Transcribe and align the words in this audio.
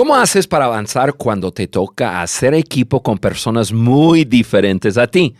¿Cómo 0.00 0.16
haces 0.16 0.46
para 0.46 0.64
avanzar 0.64 1.12
cuando 1.12 1.52
te 1.52 1.68
toca 1.68 2.22
hacer 2.22 2.54
equipo 2.54 3.02
con 3.02 3.18
personas 3.18 3.70
muy 3.70 4.24
diferentes 4.24 4.96
a 4.96 5.06
ti? 5.06 5.34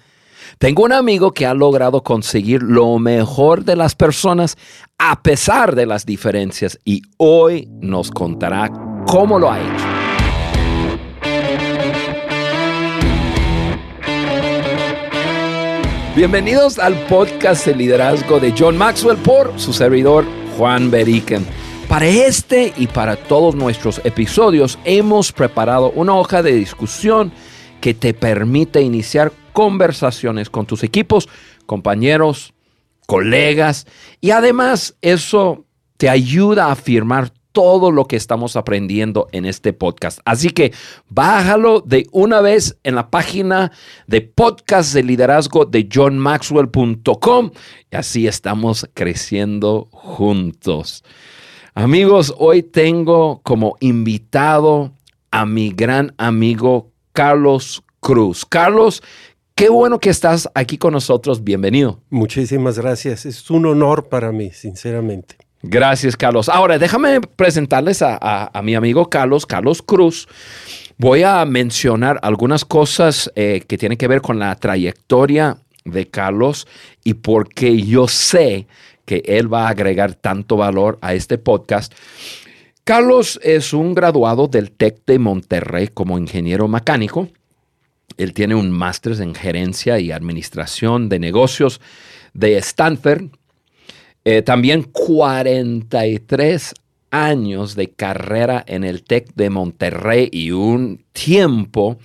Tengo 0.58 0.84
un 0.84 0.92
amigo 0.92 1.32
que 1.32 1.46
ha 1.46 1.54
logrado 1.54 2.02
conseguir 2.02 2.62
lo 2.62 2.98
mejor 2.98 3.64
de 3.64 3.74
las 3.74 3.94
personas 3.94 4.58
a 4.98 5.22
pesar 5.22 5.74
de 5.74 5.86
las 5.86 6.04
diferencias 6.04 6.78
y 6.84 7.00
hoy 7.16 7.70
nos 7.80 8.10
contará 8.10 8.70
cómo 9.06 9.38
lo 9.38 9.50
ha 9.50 9.60
hecho. 9.60 9.84
Bienvenidos 16.14 16.78
al 16.78 16.96
podcast 17.06 17.64
de 17.64 17.76
liderazgo 17.76 18.38
de 18.38 18.52
John 18.54 18.76
Maxwell 18.76 19.16
por 19.16 19.58
su 19.58 19.72
servidor 19.72 20.26
Juan 20.58 20.90
Beriken. 20.90 21.46
Para 21.90 22.06
este 22.06 22.72
y 22.76 22.86
para 22.86 23.16
todos 23.16 23.56
nuestros 23.56 24.00
episodios 24.04 24.78
hemos 24.84 25.32
preparado 25.32 25.90
una 25.90 26.14
hoja 26.14 26.40
de 26.40 26.52
discusión 26.52 27.32
que 27.80 27.94
te 27.94 28.14
permite 28.14 28.80
iniciar 28.80 29.32
conversaciones 29.52 30.50
con 30.50 30.66
tus 30.66 30.84
equipos, 30.84 31.28
compañeros, 31.66 32.54
colegas 33.08 33.88
y 34.20 34.30
además 34.30 34.94
eso 35.02 35.64
te 35.96 36.08
ayuda 36.08 36.66
a 36.66 36.72
afirmar 36.72 37.32
todo 37.50 37.90
lo 37.90 38.04
que 38.04 38.14
estamos 38.14 38.54
aprendiendo 38.54 39.26
en 39.32 39.44
este 39.44 39.72
podcast. 39.72 40.20
Así 40.24 40.50
que 40.50 40.72
bájalo 41.08 41.80
de 41.80 42.06
una 42.12 42.40
vez 42.40 42.78
en 42.84 42.94
la 42.94 43.10
página 43.10 43.72
de 44.06 44.20
podcast 44.20 44.94
de 44.94 45.02
liderazgo 45.02 45.64
de 45.64 45.88
johnmaxwell.com 45.92 47.50
y 47.90 47.96
así 47.96 48.28
estamos 48.28 48.88
creciendo 48.94 49.88
juntos. 49.90 51.02
Amigos, 51.74 52.34
hoy 52.36 52.64
tengo 52.64 53.40
como 53.44 53.76
invitado 53.78 54.92
a 55.30 55.46
mi 55.46 55.70
gran 55.70 56.12
amigo 56.18 56.90
Carlos 57.12 57.84
Cruz. 58.00 58.44
Carlos, 58.44 59.04
qué 59.54 59.68
bueno 59.68 60.00
que 60.00 60.10
estás 60.10 60.48
aquí 60.54 60.78
con 60.78 60.92
nosotros. 60.92 61.44
Bienvenido. 61.44 62.00
Muchísimas 62.10 62.76
gracias. 62.76 63.24
Es 63.24 63.48
un 63.50 63.66
honor 63.66 64.08
para 64.08 64.32
mí, 64.32 64.50
sinceramente. 64.50 65.36
Gracias, 65.62 66.16
Carlos. 66.16 66.48
Ahora, 66.48 66.76
déjame 66.76 67.20
presentarles 67.20 68.02
a, 68.02 68.50
mi 68.64 68.74
amigo 68.74 69.08
Carlos, 69.08 69.46
Carlos 69.46 69.80
Cruz. 69.80 70.26
Voy 70.98 71.22
a 71.22 71.44
mencionar 71.44 72.18
algunas 72.22 72.64
cosas 72.64 73.30
eh, 73.36 73.62
que 73.68 73.78
tienen 73.78 73.96
que 73.96 74.08
ver 74.08 74.22
con 74.22 74.40
la 74.40 74.56
trayectoria 74.56 75.58
de 75.84 76.08
Carlos 76.08 76.66
y 77.04 77.14
porque 77.14 77.82
yo 77.82 78.08
sé 78.08 78.66
que 79.10 79.24
él 79.26 79.52
va 79.52 79.66
a 79.66 79.70
agregar 79.70 80.14
tanto 80.14 80.56
valor 80.56 80.96
a 81.00 81.14
este 81.14 81.36
podcast. 81.36 81.92
Carlos 82.84 83.40
es 83.42 83.72
un 83.72 83.92
graduado 83.92 84.46
del 84.46 84.70
TEC 84.70 85.04
de 85.04 85.18
Monterrey 85.18 85.88
como 85.88 86.16
ingeniero 86.16 86.68
mecánico. 86.68 87.28
Él 88.18 88.32
tiene 88.34 88.54
un 88.54 88.70
máster 88.70 89.20
en 89.20 89.34
gerencia 89.34 89.98
y 89.98 90.12
administración 90.12 91.08
de 91.08 91.18
negocios 91.18 91.80
de 92.34 92.56
Stanford 92.58 93.30
eh, 94.24 94.42
también 94.42 94.84
43 94.84 96.72
años 97.10 97.74
de 97.74 97.90
carrera 97.90 98.62
en 98.64 98.84
el 98.84 99.02
TEC 99.02 99.34
de 99.34 99.50
Monterrey 99.50 100.28
y 100.30 100.52
un 100.52 101.04
tiempo 101.12 101.98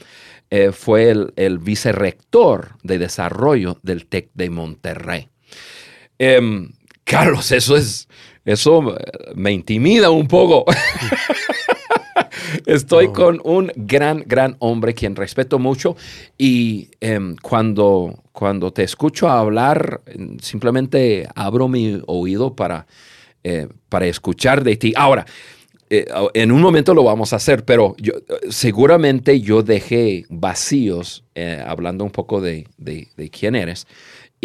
eh, 0.49 0.71
fue 0.71 1.11
el, 1.11 1.33
el, 1.35 1.59
vicerrector 1.59 2.69
de 2.81 2.97
desarrollo 2.97 3.77
del 3.83 4.07
TEC 4.07 4.31
de 4.33 4.49
Monterrey. 4.49 5.27
Em, 6.17 6.71
Carlos, 7.05 7.51
eso 7.51 7.77
es, 7.77 8.07
eso 8.43 8.95
me 9.35 9.51
intimida 9.51 10.09
un 10.09 10.27
poco. 10.27 10.65
Estoy 12.65 13.09
con 13.09 13.39
un 13.43 13.71
gran, 13.75 14.23
gran 14.25 14.55
hombre 14.59 14.93
quien 14.93 15.15
respeto 15.15 15.59
mucho 15.59 15.95
y 16.37 16.89
em, 16.99 17.35
cuando, 17.41 18.23
cuando 18.31 18.71
te 18.73 18.83
escucho 18.83 19.29
hablar, 19.29 20.01
simplemente 20.41 21.27
abro 21.35 21.67
mi 21.67 22.01
oído 22.07 22.55
para, 22.55 22.87
eh, 23.43 23.67
para 23.89 24.07
escuchar 24.07 24.63
de 24.63 24.75
ti. 24.75 24.93
Ahora, 24.95 25.25
eh, 25.89 26.07
en 26.33 26.51
un 26.51 26.61
momento 26.61 26.95
lo 26.95 27.03
vamos 27.03 27.31
a 27.33 27.35
hacer, 27.35 27.63
pero 27.63 27.95
yo, 27.99 28.13
seguramente 28.49 29.39
yo 29.39 29.61
dejé 29.61 30.25
vacíos 30.29 31.23
eh, 31.35 31.63
hablando 31.65 32.03
un 32.03 32.09
poco 32.09 32.41
de, 32.41 32.67
de, 32.77 33.29
quién 33.29 33.55
eres. 33.55 33.85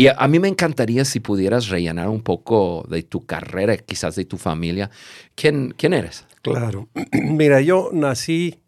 Y 0.01 0.09
a, 0.09 0.27
mí 0.29 0.39
me 0.39 0.49
encantaría 0.49 1.05
si 1.05 1.21
pudieras 1.21 1.69
rellenar 1.69 2.09
un 2.09 2.23
poco 2.23 2.87
de 2.89 3.03
tu 3.03 3.27
carrera, 3.27 3.77
quizás 3.77 4.17
de 4.17 4.25
tu 4.25 4.39
familia. 4.39 4.91
¿Quién, 5.35 5.75
quién 5.77 5.93
eres? 5.93 6.25
Claro. 6.41 6.89
Mira, 7.13 7.61
yo 7.61 7.91
nací 7.93 8.63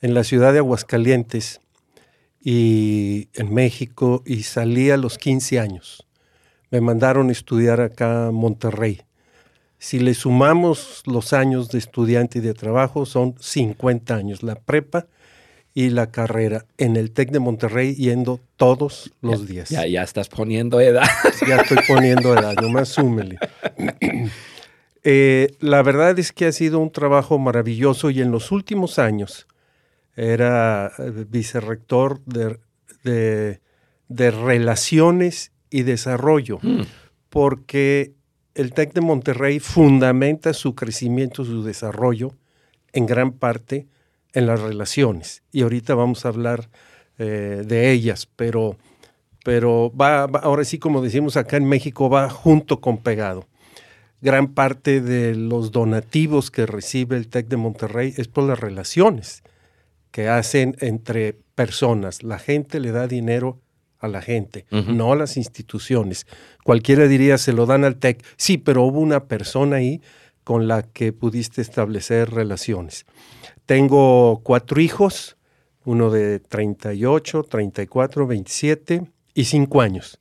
en 0.00 0.14
la 0.14 0.24
ciudad 0.24 0.52
de 0.52 0.58
Aguascalientes 0.58 1.60
y 2.42 3.28
en 3.34 3.54
México 3.54 4.24
y 4.26 4.42
salí 4.42 4.90
a 4.90 4.96
los 4.96 5.16
15 5.16 5.60
años. 5.60 6.04
Me 6.72 6.80
mandaron 6.80 7.28
a 7.28 7.32
estudiar 7.32 7.80
acá 7.80 8.26
a 8.26 8.32
Monterrey. 8.32 9.02
Si 9.78 10.00
le 10.00 10.12
sumamos 10.12 11.04
los 11.06 11.34
años 11.34 11.68
de 11.68 11.78
estudiante 11.78 12.40
y 12.40 12.42
de 12.42 12.54
trabajo, 12.54 13.06
son 13.06 13.36
50 13.38 14.12
años, 14.12 14.42
la 14.42 14.56
prepa 14.56 15.06
y 15.78 15.90
la 15.90 16.10
carrera 16.10 16.66
en 16.76 16.96
el 16.96 17.12
TEC 17.12 17.30
de 17.30 17.38
Monterrey 17.38 17.94
yendo 17.94 18.40
todos 18.56 19.12
los 19.20 19.46
días. 19.46 19.68
Ya, 19.68 19.86
ya 19.86 20.02
estás 20.02 20.28
poniendo 20.28 20.80
edad. 20.80 21.06
Ya 21.46 21.58
estoy 21.58 21.78
poniendo 21.86 22.36
edad, 22.36 22.56
nomás 22.60 22.88
súmele. 22.88 23.38
Eh, 25.04 25.54
la 25.60 25.80
verdad 25.84 26.18
es 26.18 26.32
que 26.32 26.46
ha 26.46 26.52
sido 26.52 26.80
un 26.80 26.90
trabajo 26.90 27.38
maravilloso 27.38 28.10
y 28.10 28.20
en 28.20 28.32
los 28.32 28.50
últimos 28.50 28.98
años 28.98 29.46
era 30.16 30.90
eh, 30.98 31.24
vicerrector 31.26 32.20
de, 32.24 32.58
de, 34.08 34.30
relaciones 34.32 35.52
y 35.70 35.84
desarrollo, 35.84 36.58
mm. 36.60 36.82
porque 37.30 38.12
el 38.56 38.74
TEC 38.74 38.92
de 38.92 39.00
Monterrey 39.00 39.60
fundamenta 39.60 40.52
su 40.52 40.74
crecimiento, 40.74 41.44
su 41.44 41.62
desarrollo 41.62 42.34
en 42.92 43.06
gran 43.06 43.32
parte 43.32 43.86
en 44.32 44.46
las 44.46 44.60
relaciones. 44.60 45.42
Y 45.52 45.62
ahorita 45.62 45.94
vamos 45.94 46.24
a 46.24 46.28
hablar 46.28 46.68
eh, 47.18 47.62
de 47.66 47.90
ellas, 47.90 48.28
pero, 48.36 48.76
pero 49.44 49.92
va, 49.94 50.24
ahora 50.24 50.64
sí, 50.64 50.78
como 50.78 51.02
decimos 51.02 51.36
acá 51.36 51.56
en 51.56 51.68
México, 51.68 52.08
va 52.08 52.30
junto 52.30 52.80
con 52.80 52.98
pegado 52.98 53.46
gran 54.20 54.54
parte 54.54 55.00
de 55.00 55.34
los 55.34 55.72
donativos 55.72 56.50
que 56.50 56.66
recibe 56.66 57.16
el 57.16 57.28
TEC 57.28 57.48
de 57.48 57.56
Monterrey 57.56 58.14
es 58.16 58.28
por 58.28 58.44
las 58.44 58.58
relaciones 58.58 59.42
que 60.10 60.28
hacen 60.28 60.76
entre 60.80 61.36
personas. 61.54 62.22
La 62.22 62.38
gente 62.38 62.80
le 62.80 62.90
da 62.90 63.06
dinero 63.06 63.60
a 64.00 64.08
la 64.08 64.22
gente, 64.22 64.64
no 64.70 65.12
a 65.12 65.16
las 65.16 65.36
instituciones. 65.36 66.26
Cualquiera 66.64 67.08
diría, 67.08 67.36
se 67.36 67.52
lo 67.52 67.66
dan 67.66 67.84
al 67.84 67.96
TEC. 67.96 68.24
Sí, 68.36 68.56
pero 68.56 68.84
hubo 68.84 69.00
una 69.00 69.24
persona 69.24 69.76
ahí 69.76 70.00
con 70.44 70.68
la 70.68 70.82
que 70.82 71.12
pudiste 71.12 71.60
establecer 71.60 72.30
relaciones. 72.30 73.06
Tengo 73.68 74.40
cuatro 74.44 74.80
hijos, 74.80 75.36
uno 75.84 76.08
de 76.08 76.40
38, 76.40 77.42
34, 77.42 78.26
27 78.26 79.02
y 79.34 79.44
5 79.44 79.82
años. 79.82 80.18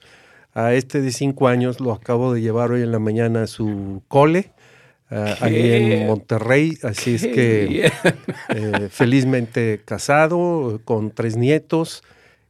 A 0.54 0.74
este 0.74 1.00
de 1.00 1.14
cinco 1.14 1.48
años 1.48 1.80
lo 1.80 1.94
acabo 1.94 2.34
de 2.34 2.42
llevar 2.42 2.72
hoy 2.72 2.82
en 2.82 2.92
la 2.92 3.00
mañana 3.00 3.44
a 3.44 3.48
su 3.48 4.04
cole, 4.10 4.52
ahí 5.10 5.72
en 5.72 6.08
Monterrey. 6.08 6.78
Así 6.84 7.16
es 7.16 7.22
que 7.22 7.90
eh, 8.50 8.90
felizmente 8.92 9.80
casado, 9.86 10.82
con 10.84 11.12
tres 11.12 11.38
nietos. 11.38 12.04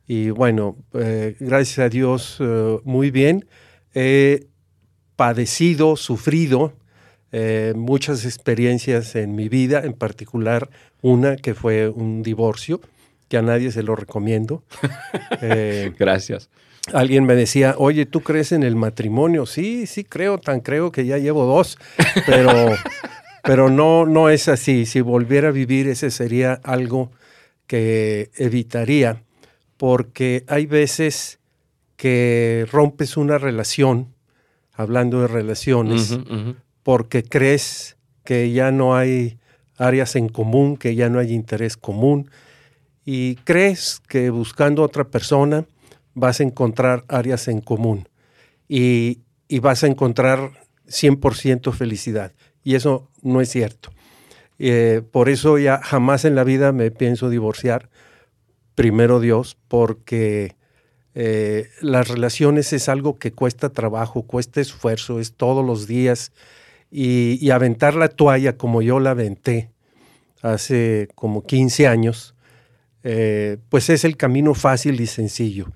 Y 0.08 0.31
bueno, 0.31 0.78
eh, 0.96 1.35
gracias 1.40 1.78
a 1.78 1.90
Dios, 1.90 2.38
eh, 2.40 2.79
muy 2.85 3.12
bien. 3.12 3.46
He 3.94 4.47
padecido, 5.16 5.96
sufrido 5.96 6.74
muchas 7.76 8.26
experiencias 8.26 9.16
en 9.16 9.36
mi 9.36 9.50
vida, 9.50 9.82
en 9.84 9.94
particular 9.94 10.70
una 11.02 11.36
que 11.36 11.53
fue 11.53 11.90
un 11.90 12.24
divorcio, 12.24 12.82
que 13.28 13.38
a 13.38 13.41
nadie 13.41 13.72
se 13.72 13.84
lo 13.84 13.96
recomiendo. 13.96 14.64
Gracias 16.00 16.50
alguien 16.94 17.26
me 17.26 17.35
decía, 17.35 17.76
oye, 17.78 18.06
¿tú 18.06 18.22
crees 18.22 18.52
en 18.52 18.64
el 18.64 18.76
matrimonio? 18.76 19.46
Sí, 19.46 19.88
sí 19.88 20.03
creo, 20.03 20.38
tan 20.38 20.62
creo 20.62 20.91
que 20.91 21.06
ya 21.06 21.18
llevo 21.18 21.46
dos, 21.46 21.78
pero, 22.26 22.52
pero 23.44 23.70
no, 23.70 24.06
no 24.06 24.30
es 24.30 24.47
así. 24.47 24.85
Si 24.85 25.02
volviera 25.02 25.50
a 25.50 25.52
vivir, 25.52 25.88
ese 25.88 26.12
sería 26.12 26.53
algo 26.64 27.12
que 27.66 28.32
evitaría, 28.38 29.23
porque 29.78 30.44
hay 30.47 30.66
veces 30.66 31.40
que 31.96 32.66
rompes 32.72 33.18
una 33.18 33.38
relación, 33.38 34.14
hablando 34.73 35.22
de 35.22 35.28
relaciones, 35.28 36.18
porque 36.87 37.22
crees 37.22 37.97
que 38.23 38.53
ya 38.53 38.72
no 38.72 38.95
hay 38.95 39.39
áreas 39.75 40.16
en 40.16 40.29
común, 40.29 40.78
que 40.78 40.95
ya 40.95 41.09
no 41.09 41.19
hay 41.19 41.34
interés 41.34 41.75
común, 41.75 42.31
y 43.03 43.35
crees 43.43 44.01
que 44.07 44.29
buscando 44.29 44.84
a 44.84 44.85
otra 44.85 45.03
persona, 45.03 45.66
vas 46.13 46.39
a 46.39 46.43
encontrar 46.43 47.03
áreas 47.09 47.49
en 47.49 47.59
común 47.59 48.07
y, 48.69 49.19
vas 49.59 49.84
a 49.84 49.87
encontrar 49.87 50.66
100% 50.87 51.73
felicidad. 51.73 52.31
Y 52.63 52.75
eso 52.75 53.09
no 53.22 53.41
es 53.41 53.49
cierto. 53.49 53.89
Eh, 54.57 55.01
por 55.11 55.28
eso 55.28 55.57
ya 55.57 55.81
jamás 55.84 56.23
en 56.23 56.35
la 56.35 56.45
vida 56.45 56.72
me 56.72 56.89
pienso 56.89 57.29
divorciar. 57.29 57.89
Primero 58.75 59.19
Dios, 59.19 59.57
porque 59.67 60.55
eh, 61.16 61.67
las 61.81 62.07
relaciones 62.07 62.72
es 62.72 62.87
algo 62.87 63.19
que 63.19 63.34
cuesta 63.34 63.73
trabajo, 63.73 64.22
cuesta 64.22 64.61
esfuerzo, 64.61 65.19
es 65.19 65.34
todos 65.34 65.66
los 65.66 65.85
días. 65.85 66.31
Y, 66.89 67.49
aventar 67.49 67.95
la 67.95 68.07
toalla 68.07 68.57
como 68.57 68.81
yo 68.81 68.99
la 68.99 69.11
aventé 69.11 69.69
hace 70.41 71.09
como 71.16 71.43
15 71.43 71.87
años, 71.87 72.35
eh, 73.03 73.57
pues 73.69 73.89
es 73.89 74.05
el 74.05 74.16
camino 74.16 74.53
fácil 74.53 75.01
y 75.01 75.07
sencillo. 75.07 75.72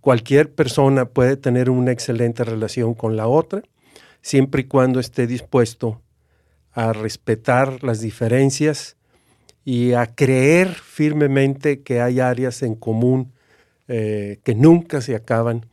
Cualquier 0.00 0.52
persona 0.52 1.06
puede 1.06 1.36
tener 1.36 1.70
una 1.70 1.92
excelente 1.92 2.44
relación 2.44 2.94
con 2.94 3.16
la 3.16 3.26
otra, 3.26 3.62
siempre 4.22 4.62
y 4.62 4.64
cuando 4.64 5.00
esté 5.00 5.26
dispuesto 5.26 6.00
a 6.72 6.92
respetar 6.92 7.84
las 7.84 8.00
diferencias 8.00 8.96
y 9.64 9.92
a 9.92 10.06
creer 10.06 10.68
firmemente 10.68 11.82
que 11.82 12.00
hay 12.00 12.20
áreas 12.20 12.62
en 12.62 12.74
común 12.74 13.32
eh, 13.88 14.40
que 14.44 14.54
nunca 14.54 15.00
se 15.00 15.14
acaban 15.14 15.66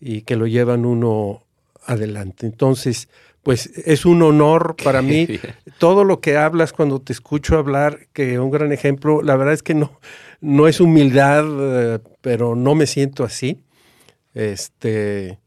y 0.00 0.22
que 0.22 0.36
lo 0.36 0.46
llevan 0.46 0.84
uno 0.84 1.44
adelante. 1.86 2.46
Entonces, 2.46 3.08
pues 3.42 3.66
es 3.86 4.04
un 4.04 4.22
honor 4.22 4.76
para 4.82 5.02
mí. 5.02 5.26
Todo 5.78 6.04
lo 6.04 6.20
que 6.20 6.36
hablas 6.36 6.72
cuando 6.72 7.00
te 7.00 7.12
escucho 7.12 7.56
hablar, 7.56 8.06
que 8.12 8.38
un 8.38 8.50
gran 8.50 8.72
ejemplo, 8.72 9.22
la 9.22 9.36
verdad 9.36 9.54
es 9.54 9.62
que 9.62 9.74
no, 9.74 9.98
no 10.40 10.68
es 10.68 10.80
humildad, 10.80 11.44
eh, 11.46 11.98
pero 12.20 12.54
no 12.54 12.74
me 12.74 12.86
siento 12.86 13.24
así. 13.24 13.62
Este, 14.34 15.38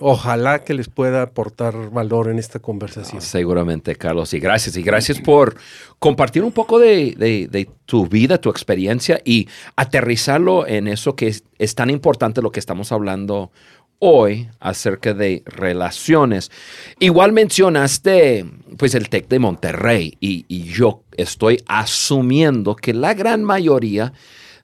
ojalá 0.00 0.64
que 0.64 0.74
les 0.74 0.88
pueda 0.88 1.22
aportar 1.22 1.90
valor 1.90 2.28
en 2.28 2.38
esta 2.38 2.58
conversación. 2.58 3.20
seguramente, 3.20 3.94
Carlos, 3.96 4.32
y 4.34 4.40
gracias. 4.40 4.76
Y 4.76 4.82
gracias 4.82 5.20
por 5.20 5.56
compartir 5.98 6.42
un 6.42 6.52
poco 6.52 6.78
de, 6.78 7.68
tu 7.84 8.06
vida, 8.06 8.38
tu 8.38 8.50
experiencia 8.50 9.20
y 9.24 9.48
aterrizarlo 9.76 10.66
en 10.66 10.88
eso 10.88 11.14
que 11.14 11.34
es, 11.58 11.74
tan 11.74 11.90
importante 11.90 12.42
lo 12.42 12.50
que 12.50 12.60
estamos 12.60 12.92
hablando 12.92 13.50
hoy 13.98 14.48
acerca 14.60 15.14
de 15.14 15.42
relaciones. 15.46 16.50
Igual 16.98 17.32
mencionaste 17.32 18.44
pues 18.76 18.94
el 18.94 19.08
TEC 19.08 19.28
de 19.28 19.38
Monterrey 19.38 20.16
y, 20.20 20.44
y 20.48 20.64
yo 20.64 21.02
estoy 21.16 21.62
asumiendo 21.66 22.76
que 22.76 22.92
la 22.94 23.14
gran 23.14 23.44
mayoría 23.44 24.12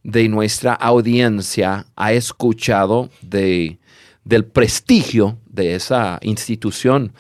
de 0.03 0.29
nuestra 0.29 0.75
audiencia 0.75 1.87
ha 1.97 2.13
escuchado 2.13 3.11
de 3.23 3.79
del 4.25 4.45
prestigio 4.45 5.39
de 5.47 5.75
esa 5.75 6.19
institución. 6.23 7.13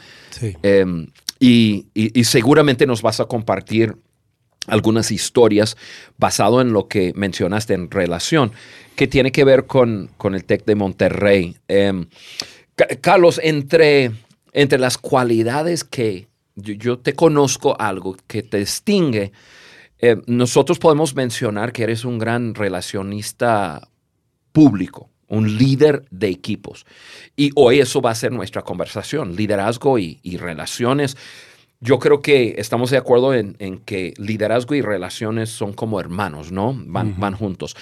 Em, 0.62 1.08
y, 1.38 1.86
seguramente 2.24 2.86
nos 2.86 3.02
vas 3.02 3.20
a 3.20 3.24
compartir 3.24 3.96
algunas 4.66 5.10
historias 5.10 5.76
basado 6.18 6.60
en 6.60 6.72
lo 6.72 6.88
que 6.88 7.12
mencionaste 7.14 7.74
en 7.74 7.90
relación, 7.90 8.52
que 8.96 9.06
tiene 9.06 9.32
que 9.32 9.44
ver 9.44 9.66
con, 9.66 10.10
con 10.16 10.34
el 10.34 10.44
TEC 10.44 10.64
de 10.64 10.74
Monterrey. 10.74 11.56
Em, 11.68 12.06
Carlos, 13.00 13.40
entre, 13.42 14.12
entre 14.52 14.78
las 14.78 14.98
cualidades 14.98 15.84
que 15.84 16.28
yo, 16.54 16.98
te 16.98 17.14
conozco 17.14 17.80
algo 17.80 18.16
que 18.26 18.42
te 18.42 18.58
distingue, 18.58 19.32
em, 19.98 20.22
nosotros 20.26 20.78
podemos 20.78 21.14
mencionar 21.14 21.72
que 21.72 21.84
eres 21.84 22.04
un 22.04 22.18
gran 22.18 22.54
relacionista 22.54 23.88
público 24.52 25.12
un 25.32 25.56
líder 25.56 26.04
de 26.10 26.28
equipos. 26.28 26.84
Y 27.36 27.52
hoy 27.54 27.80
eso 27.80 28.02
va 28.02 28.10
a 28.10 28.14
ser 28.14 28.32
nuestra 28.32 28.60
conversación, 28.60 29.34
liderazgo 29.34 29.98
y, 29.98 30.20
relaciones. 30.36 31.16
Yo 31.82 31.98
creo 31.98 32.22
que 32.22 32.54
estamos 32.56 32.90
de 32.90 32.96
acuerdo 32.96 33.34
en, 33.34 33.54
que 33.84 34.14
liderazgo 34.16 34.74
y 34.74 34.80
relaciones 34.80 35.50
son 35.50 35.74
como 35.74 36.00
hermanos, 36.00 36.50
¿no? 36.50 36.74
Van, 36.86 37.18
van 37.18 37.34
juntos. 37.34 37.76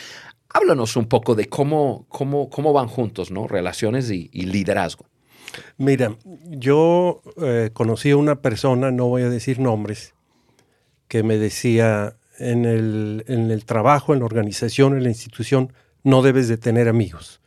Háblanos 0.49 0.97
un 0.97 1.06
poco 1.06 1.37
de 1.37 1.49
cómo, 1.49 2.06
cómo, 2.08 2.50
cómo 2.50 2.73
van 2.73 2.88
juntos, 2.88 3.31
¿no? 3.31 3.47
Relaciones 3.47 4.11
y, 4.11 4.29
liderazgo. 4.32 5.06
Mira, 5.76 6.17
yo 6.49 7.23
eh, 7.41 7.70
conocí 7.73 8.11
a 8.11 8.17
una 8.17 8.41
persona, 8.41 8.91
no 8.91 9.06
voy 9.06 9.23
a 9.23 9.29
decir 9.29 9.61
nombres, 9.61 10.14
que 11.06 11.23
me 11.23 11.37
decía 11.37 12.17
en 12.38 12.64
el, 12.64 13.25
en 13.29 13.53
el 13.53 13.64
trabajo, 13.64 14.14
en 14.14 14.20
la 14.20 14.25
organización, 14.25 14.96
en 14.96 15.05
la 15.05 15.11
institución, 15.11 15.73
no 16.03 16.23
debes 16.23 16.49
de 16.49 16.56
tener 16.56 16.88
amigos 16.88 17.41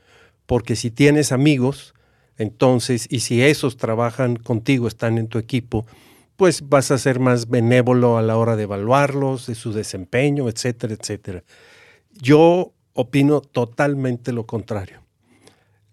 porque 0.46 0.76
si 0.76 0.92
tienes 0.92 1.32
amigos, 1.32 1.94
entonces, 2.38 3.08
y 3.10 3.22
si 3.22 3.42
esos 3.42 3.78
trabajan 3.78 4.36
contigo, 4.36 4.88
están 4.88 5.18
en 5.18 5.28
tu 5.28 5.38
equipo, 5.38 5.86
pues 6.36 6.68
vas 6.68 6.92
a 6.92 6.98
ser 6.98 7.20
más 7.20 7.50
benévolo 7.50 8.18
a 8.18 8.22
la 8.22 8.38
hora 8.38 8.56
de 8.56 8.64
evaluarlos, 8.64 9.48
de 9.48 9.56
su 9.56 9.74
desempeño, 9.74 10.50
etcétera, 10.50 10.96
etcétera. 11.00 11.44
Yo 12.12 12.74
opino 12.94 13.42
totalmente 13.42 14.32
lo 14.32 14.46
contrario. 14.46 15.02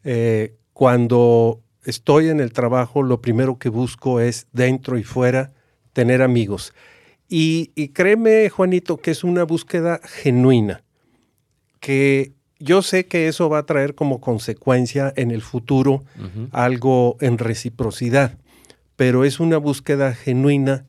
Eh, 0.05 0.57
cuando 0.73 1.63
estoy 1.85 2.29
en 2.29 2.41
el 2.41 2.53
trabajo, 2.53 3.03
lo 3.03 3.21
primero 3.21 3.59
que 3.59 3.69
busco 3.69 4.21
es 4.21 4.47
dentro 4.53 4.99
y 4.99 5.05
fuera 5.05 5.53
tener 5.93 6.23
amigos. 6.23 6.73
Y, 7.29 7.73
y 7.75 7.89
créeme, 7.89 8.49
Juanito, 8.49 8.97
que 8.97 9.11
es 9.11 9.25
una 9.25 9.45
búsqueda 9.45 10.01
genuina, 10.05 10.83
que 11.81 12.33
yo 12.61 12.83
sé 12.83 13.07
que 13.07 13.27
eso 13.27 13.49
va 13.49 13.59
a 13.59 13.67
traer 13.67 13.95
como 13.95 14.21
consecuencia 14.21 15.13
en 15.17 15.31
el 15.31 15.41
futuro 15.41 16.05
algo 16.53 17.17
en 17.21 17.39
reciprocidad, 17.39 18.37
pero 19.01 19.25
es 19.25 19.41
una 19.41 19.57
búsqueda 19.57 20.13
genuina 20.13 20.85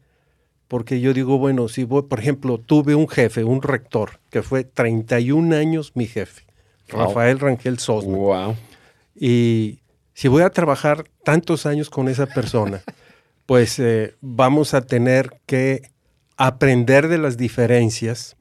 porque 0.67 0.99
yo 0.99 1.13
digo, 1.13 1.37
bueno, 1.37 1.69
si 1.69 1.85
voy, 1.85 2.01
por 2.01 2.19
ejemplo, 2.19 2.57
tuve 2.57 2.93
un 2.93 3.07
jefe, 3.07 3.45
un 3.45 3.61
rector, 3.61 4.19
que 4.29 4.41
fue 4.41 4.65
31 4.65 5.55
años 5.55 5.93
mi 5.95 6.07
jefe, 6.07 6.43
Rafael 6.89 7.39
Rangel 7.39 7.79
Sosna. 7.79 8.17
Wow. 8.17 8.57
Y 9.15 9.79
si 10.13 10.27
voy 10.27 10.43
a 10.43 10.49
trabajar 10.49 11.05
tantos 11.23 11.65
años 11.65 11.89
con 11.89 12.09
esa 12.09 12.25
persona, 12.25 12.81
pues 13.45 13.79
eh, 13.79 14.13
vamos 14.19 14.73
a 14.73 14.81
tener 14.81 15.39
que 15.45 15.89
aprender 16.35 17.07
de 17.07 17.17
las 17.17 17.37
diferencias, 17.37 18.35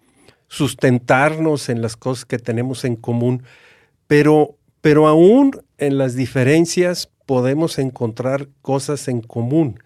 sustentarnos 0.49 1.69
en 1.69 1.81
las 1.81 1.97
cosas 1.97 2.25
que 2.25 2.41
tenemos 2.41 2.85
en 2.85 2.97
común, 2.97 3.45
pero, 4.09 4.57
pero 4.81 5.09
aún 5.09 5.61
en 5.79 5.99
las 5.99 6.15
diferencias 6.15 7.11
podemos 7.27 7.79
encontrar 7.79 8.49
cosas 8.63 9.09
en 9.09 9.21
común. 9.21 9.83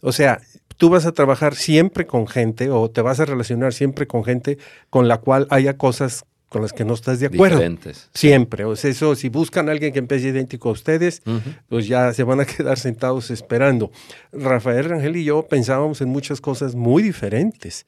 O 0.00 0.12
sea, 0.12 0.40
tú 0.76 0.90
vas 0.90 1.06
a 1.06 1.12
trabajar 1.12 1.54
siempre 1.54 2.06
con 2.06 2.26
gente 2.26 2.70
o 2.70 2.90
te 2.90 3.00
vas 3.00 3.20
a 3.20 3.24
relacionar 3.24 3.72
siempre 3.72 4.06
con 4.06 4.24
gente 4.24 4.58
con 4.90 5.08
la 5.08 5.18
cual 5.18 5.46
haya 5.50 5.76
cosas 5.76 6.24
con 6.48 6.62
las 6.62 6.72
que 6.72 6.84
no 6.84 6.94
estás 6.94 7.20
de 7.20 7.26
acuerdo. 7.26 7.56
Diferentes. 7.56 8.08
Siempre. 8.14 8.64
O 8.64 8.74
sea, 8.74 8.90
eso, 8.90 9.14
si 9.14 9.28
buscan 9.28 9.68
a 9.68 9.72
alguien 9.72 9.92
que 9.92 9.98
empiece 9.98 10.28
idéntico 10.28 10.70
a 10.70 10.72
ustedes, 10.72 11.22
pues 11.68 11.86
ya 11.86 12.12
se 12.14 12.22
van 12.22 12.40
a 12.40 12.46
quedar 12.46 12.78
sentados 12.78 13.30
esperando. 13.30 13.90
Rafael 14.32 14.84
Rangel 14.84 15.16
y 15.16 15.24
yo 15.24 15.46
pensábamos 15.46 16.00
en 16.00 16.08
muchas 16.08 16.40
cosas 16.40 16.74
muy 16.74 17.02
diferentes 17.02 17.84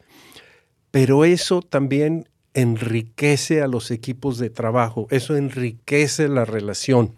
pero 0.91 1.25
eso 1.25 1.63
también 1.63 2.29
enriquece 2.55 3.63
a 3.63 3.69
los 3.69 3.91
equipos 3.91 4.39
de 4.39 4.51
trabajo, 4.51 5.07
eso 5.11 5.37
enriquece 5.37 6.29
la 6.29 6.45
relación. 6.45 7.15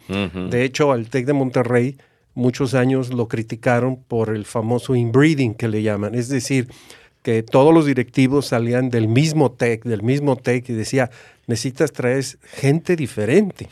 De 0.51 0.65
hecho, 0.65 0.93
al 0.93 1.09
TEC 1.09 1.27
de 1.27 1.33
Monterrey 1.33 1.97
muchos 2.35 2.75
años 2.75 3.13
lo 3.13 3.29
criticaron 3.29 3.97
por 3.97 4.35
el 4.35 4.45
famoso 4.45 4.95
inbreeding 4.95 5.55
que 5.55 5.69
le 5.69 5.83
llaman, 5.83 6.15
es 6.15 6.29
decir, 6.29 6.69
que 7.23 7.43
todos 7.43 7.73
los 7.73 7.87
directivos 7.87 8.47
salían 8.47 8.91
del 8.91 9.09
mismo 9.09 9.53
TEC, 9.53 9.85
del 9.85 10.03
mismo 10.03 10.37
TEC 10.37 10.71
y 10.71 10.73
decía, 10.73 11.11
necesitas 11.47 11.93
traer 11.93 12.25
gente 12.43 12.97
diferente, 12.97 13.69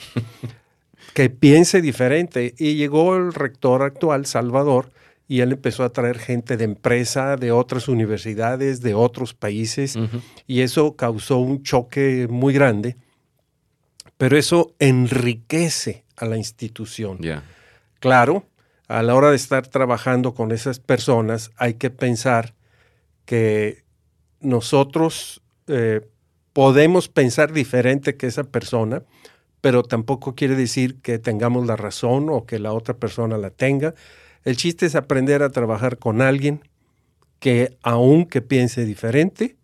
que 1.14 1.30
piense 1.30 1.80
diferente. 1.82 2.54
Y 2.58 2.76
llegó 2.76 3.16
el 3.16 3.34
rector 3.34 3.82
actual, 3.82 4.26
Salvador, 4.26 4.92
y 5.30 5.42
él 5.42 5.52
empezó 5.52 5.84
a 5.84 5.92
traer 5.92 6.18
gente 6.18 6.56
de 6.56 6.64
empresa, 6.64 7.36
de 7.36 7.52
otras 7.52 7.86
universidades, 7.86 8.80
de 8.80 8.94
otros 8.94 9.32
países, 9.32 9.96
y 10.48 10.62
eso 10.62 10.96
causó 10.96 11.38
un 11.38 11.62
choque 11.62 12.26
muy 12.28 12.52
grande, 12.52 12.96
pero 14.16 14.36
eso 14.36 14.74
enriquece 14.80 16.04
a 16.16 16.24
la 16.24 16.36
institución. 16.36 17.18
Claro, 18.00 18.44
a 18.88 19.04
la 19.04 19.14
hora 19.14 19.30
de 19.30 19.36
estar 19.36 19.68
trabajando 19.68 20.34
con 20.34 20.50
esas 20.50 20.80
personas 20.80 21.52
hay 21.56 21.74
que 21.74 21.90
pensar 21.90 22.54
que 23.24 23.84
nosotros 24.40 25.42
eh, 25.68 26.00
podemos 26.52 27.06
pensar 27.06 27.52
diferente 27.52 28.16
que 28.16 28.26
esa 28.26 28.42
persona, 28.42 29.04
pero 29.60 29.84
tampoco 29.84 30.34
quiere 30.34 30.56
decir 30.56 31.00
que 31.02 31.20
tengamos 31.20 31.68
la 31.68 31.76
razón 31.76 32.30
o 32.30 32.46
que 32.46 32.58
la 32.58 32.72
otra 32.72 32.94
persona 32.94 33.38
la 33.38 33.50
tenga 33.50 33.94
el 34.44 34.56
chiste 34.56 34.86
es 34.86 34.94
aprender 34.94 35.42
a 35.42 35.50
trabajar 35.50 35.98
con 35.98 36.22
alguien 36.22 36.62
que, 37.38 37.76
aunque 37.82 38.42
piense 38.42 38.84
diferente, 38.84 39.56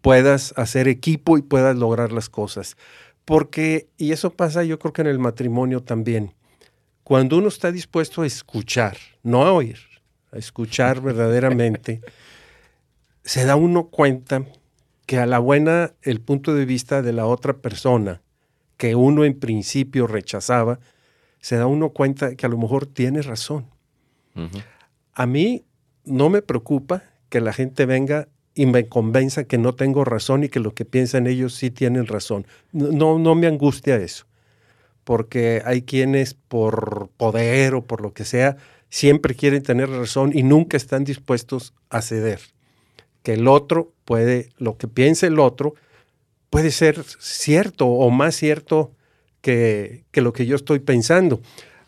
puedas 0.00 0.52
hacer 0.56 0.88
equipo 0.88 1.38
y 1.38 1.42
puedas 1.42 1.76
lograr 1.76 2.12
las 2.12 2.28
cosas. 2.28 2.76
Porque, 3.24 3.88
y 3.96 4.12
eso 4.12 4.30
pasa 4.30 4.64
yo 4.64 4.78
creo 4.78 4.92
que 4.92 5.02
en 5.02 5.08
el 5.08 5.18
matrimonio 5.18 5.82
también, 5.82 6.34
cuando 7.04 7.38
uno 7.38 7.48
está 7.48 7.72
dispuesto 7.72 8.22
a 8.22 8.26
escuchar, 8.26 8.96
no 9.22 9.44
a 9.44 9.52
oír, 9.52 9.78
a 10.32 10.38
escuchar 10.38 11.00
verdaderamente, 11.02 12.00
se 13.24 13.44
da 13.44 13.56
uno 13.56 13.88
cuenta 13.88 14.44
que 15.06 15.18
a 15.18 15.26
la 15.26 15.38
buena 15.38 15.94
el 16.02 16.20
punto 16.20 16.54
de 16.54 16.64
vista 16.64 17.02
de 17.02 17.12
la 17.12 17.26
otra 17.26 17.54
persona 17.54 18.22
que 18.76 18.96
uno 18.96 19.24
en 19.24 19.38
principio 19.38 20.08
rechazaba, 20.08 20.80
se 21.40 21.56
da 21.56 21.66
uno 21.66 21.90
cuenta 21.90 22.34
que 22.34 22.46
a 22.46 22.48
lo 22.48 22.58
mejor 22.58 22.86
tiene 22.86 23.22
razón. 23.22 23.66
A 25.14 25.26
mí 25.26 25.64
no 26.04 26.30
me 26.30 26.42
preocupa 26.42 27.04
que 27.28 27.40
la 27.40 27.52
gente 27.52 27.86
venga 27.86 28.28
y 28.54 28.66
me 28.66 28.88
convenza 28.88 29.44
que 29.44 29.58
no 29.58 29.74
tengo 29.74 30.04
razón 30.04 30.44
y 30.44 30.48
que 30.48 30.60
lo 30.60 30.74
que 30.74 30.84
piensan 30.84 31.26
ellos 31.26 31.54
sí 31.54 31.70
tienen 31.70 32.06
razón. 32.06 32.46
No, 32.72 33.18
no 33.18 33.34
me 33.34 33.46
angustia 33.46 33.96
eso, 33.96 34.26
porque 35.04 35.62
hay 35.64 35.82
quienes 35.82 36.34
por 36.34 37.10
poder 37.16 37.74
o 37.74 37.84
por 37.84 38.00
lo 38.00 38.12
que 38.12 38.24
sea 38.24 38.56
siempre 38.92 39.34
quieren 39.34 39.62
tener 39.62 39.88
razón 39.88 40.32
y 40.34 40.42
nunca 40.42 40.76
están 40.76 41.04
dispuestos 41.04 41.72
a 41.88 42.02
ceder. 42.02 42.40
Que 43.22 43.34
el 43.34 43.48
otro 43.48 43.94
puede, 44.04 44.50
lo 44.58 44.76
que 44.76 44.86
piense 44.86 45.28
el 45.28 45.38
otro, 45.38 45.74
puede 46.50 46.70
ser 46.70 47.02
cierto 47.18 47.86
o 47.86 48.10
más 48.10 48.34
cierto 48.34 48.92
que, 49.40 50.04
que 50.10 50.20
lo 50.20 50.34
que 50.34 50.44
yo 50.44 50.56
estoy 50.56 50.80
pensando. 50.80 51.40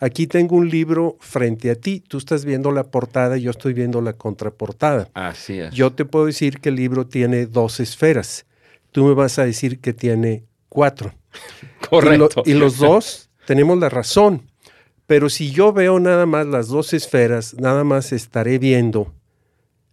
Aquí 0.05 0.27
tengo 0.27 0.57
un 0.57 0.69
libro 0.69 1.17
frente 1.19 1.71
a 1.71 1.77
ti, 1.77 2.05
tú 2.07 2.19
estás 2.19 2.45
viendo 2.45 2.71
la 2.71 2.85
portada 2.85 3.39
y 3.39 3.41
yo 3.41 3.51
estoy 3.51 3.73
viendo 3.73 4.03
la 4.03 4.13
contraportada. 4.13 5.09
Así 5.15 5.59
es. 5.59 5.73
Yo 5.73 5.95
te 5.95 6.05
puedo 6.05 6.27
decir 6.27 6.61
que 6.61 6.69
el 6.69 6.75
libro 6.75 7.07
tiene 7.07 7.47
dos 7.47 7.81
esferas. 7.81 8.45
Tú 8.93 9.07
me 9.07 9.15
vas 9.15 9.39
a 9.39 9.47
decir 9.47 9.81
que 9.81 9.95
tiene 9.95 10.45
cuatro. 10.69 11.15
Correcto. 11.89 12.43
Y, 12.45 12.53
los 12.53 12.77
dos 12.77 13.31
tenemos 13.47 13.79
la 13.79 13.89
razón. 13.89 14.43
Pero 15.07 15.31
si 15.31 15.53
yo 15.53 15.73
veo 15.73 15.99
nada 15.99 16.27
más 16.27 16.47
las 16.47 16.69
dos 16.69 16.93
esferas, 16.93 17.55
nada 17.55 17.83
más 17.83 18.13
estaré 18.13 18.59
viendo 18.59 19.15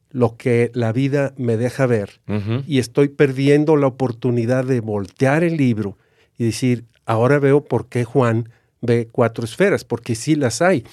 lo 0.09 0.35
que 0.35 0.71
la 0.73 0.91
vida 0.91 1.33
me 1.37 1.55
deja 1.55 1.85
ver 1.85 2.19
y 2.67 2.79
estoy 2.79 3.07
perdiendo 3.07 3.77
la 3.77 3.87
oportunidad 3.87 4.65
de 4.65 4.81
voltear 4.81 5.45
el 5.45 5.55
libro 5.55 5.97
y 6.37 6.43
decir, 6.43 6.83
ahora 7.05 7.39
veo 7.39 7.63
por 7.63 7.87
qué 7.87 8.03
Juan 8.03 8.49
ve 8.81 9.07
cuatro 9.11 9.45
esferas, 9.45 9.83
porque 9.85 10.15
sí 10.15 10.35
las 10.35 10.61
hay. 10.61 10.83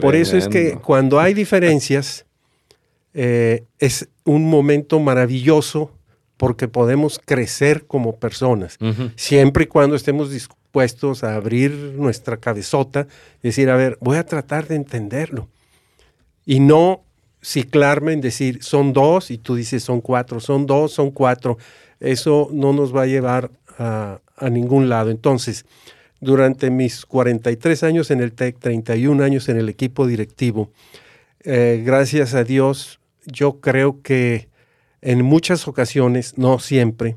Por 0.00 0.14
eso 0.14 0.36
es 0.36 0.46
que 0.46 0.74
cuando 0.74 1.18
hay 1.18 1.34
diferencias, 1.34 2.26
eh, 3.14 3.64
es 3.78 4.08
un 4.24 4.48
momento 4.48 5.00
maravilloso 5.00 5.90
porque 6.36 6.68
podemos 6.68 7.20
crecer 7.22 7.86
como 7.86 8.16
personas, 8.16 8.78
siempre 9.16 9.64
y 9.64 9.66
cuando 9.66 9.94
estemos 9.94 10.30
dispuestos 10.30 11.22
a 11.22 11.34
abrir 11.34 11.72
nuestra 11.96 12.38
cabezota 12.38 13.06
y 13.42 13.48
decir, 13.48 13.68
a 13.68 13.76
ver, 13.76 13.98
voy 14.00 14.16
a 14.16 14.24
tratar 14.24 14.66
de 14.66 14.76
entenderlo. 14.76 15.48
Y 16.46 16.60
no 16.60 17.02
ciclarme 17.42 18.14
en 18.14 18.22
decir, 18.22 18.62
son 18.62 18.94
dos, 18.94 19.30
y 19.30 19.36
tú 19.36 19.54
dices, 19.54 19.82
son 19.82 20.00
cuatro, 20.00 20.40
son 20.40 20.64
dos, 20.64 20.92
son 20.92 21.10
cuatro. 21.10 21.58
Eso 22.00 22.48
no 22.52 22.72
nos 22.72 22.96
va 22.96 23.02
a 23.02 23.06
llevar 23.06 23.50
a, 23.78 24.20
a 24.36 24.48
ningún 24.48 24.88
lado. 24.88 25.10
Entonces, 25.10 25.66
durante 26.20 26.70
mis 26.70 27.06
43 27.06 27.82
años 27.82 28.10
en 28.10 28.20
el 28.20 28.32
TEC, 28.32 28.58
31 28.58 29.22
años 29.24 29.48
en 29.48 29.58
el 29.58 29.68
equipo 29.68 30.06
directivo, 30.06 30.70
eh, 31.42 31.82
gracias 31.84 32.34
a 32.34 32.44
Dios, 32.44 33.00
yo 33.26 33.60
creo 33.60 34.02
que 34.02 34.48
en 35.02 35.24
muchas 35.24 35.66
ocasiones, 35.66 36.36
no 36.36 36.58
siempre, 36.58 37.16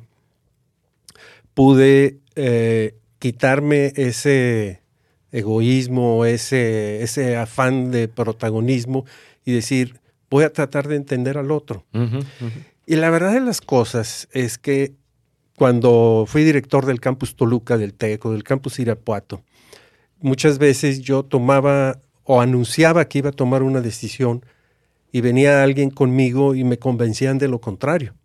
pude 1.53 2.17
eh, 2.35 2.95
quitarme 3.19 3.93
ese 3.95 4.81
egoísmo, 5.31 6.25
ese, 6.25 7.03
ese 7.03 7.35
afán 7.35 7.91
de 7.91 8.07
protagonismo 8.07 9.05
y 9.43 9.51
decir, 9.51 9.99
voy 10.29 10.45
a 10.45 10.53
tratar 10.53 10.87
de 10.87 10.95
entender 10.95 11.37
al 11.37 11.51
otro. 11.51 11.85
Y 12.85 12.95
la 12.95 13.09
verdad 13.09 13.33
de 13.33 13.41
las 13.41 13.61
cosas 13.61 14.27
es 14.31 14.57
que 14.57 14.93
cuando 15.57 16.25
fui 16.27 16.43
director 16.43 16.85
del 16.85 16.99
campus 16.99 17.35
Toluca, 17.35 17.77
del 17.77 17.93
TECO, 17.93 18.31
del 18.31 18.43
campus 18.43 18.79
Irapuato, 18.79 19.43
muchas 20.19 20.57
veces 20.57 21.01
yo 21.01 21.23
tomaba 21.23 21.99
o 22.23 22.41
anunciaba 22.41 23.05
que 23.05 23.19
iba 23.19 23.29
a 23.29 23.33
tomar 23.33 23.63
una 23.63 23.81
decisión 23.81 24.45
y 25.11 25.21
venía 25.21 25.63
alguien 25.63 25.91
conmigo 25.91 26.55
y 26.55 26.63
me 26.63 26.79
convencían 26.79 27.37
de 27.37 27.47
lo 27.47 27.61
contrario. 27.61 28.15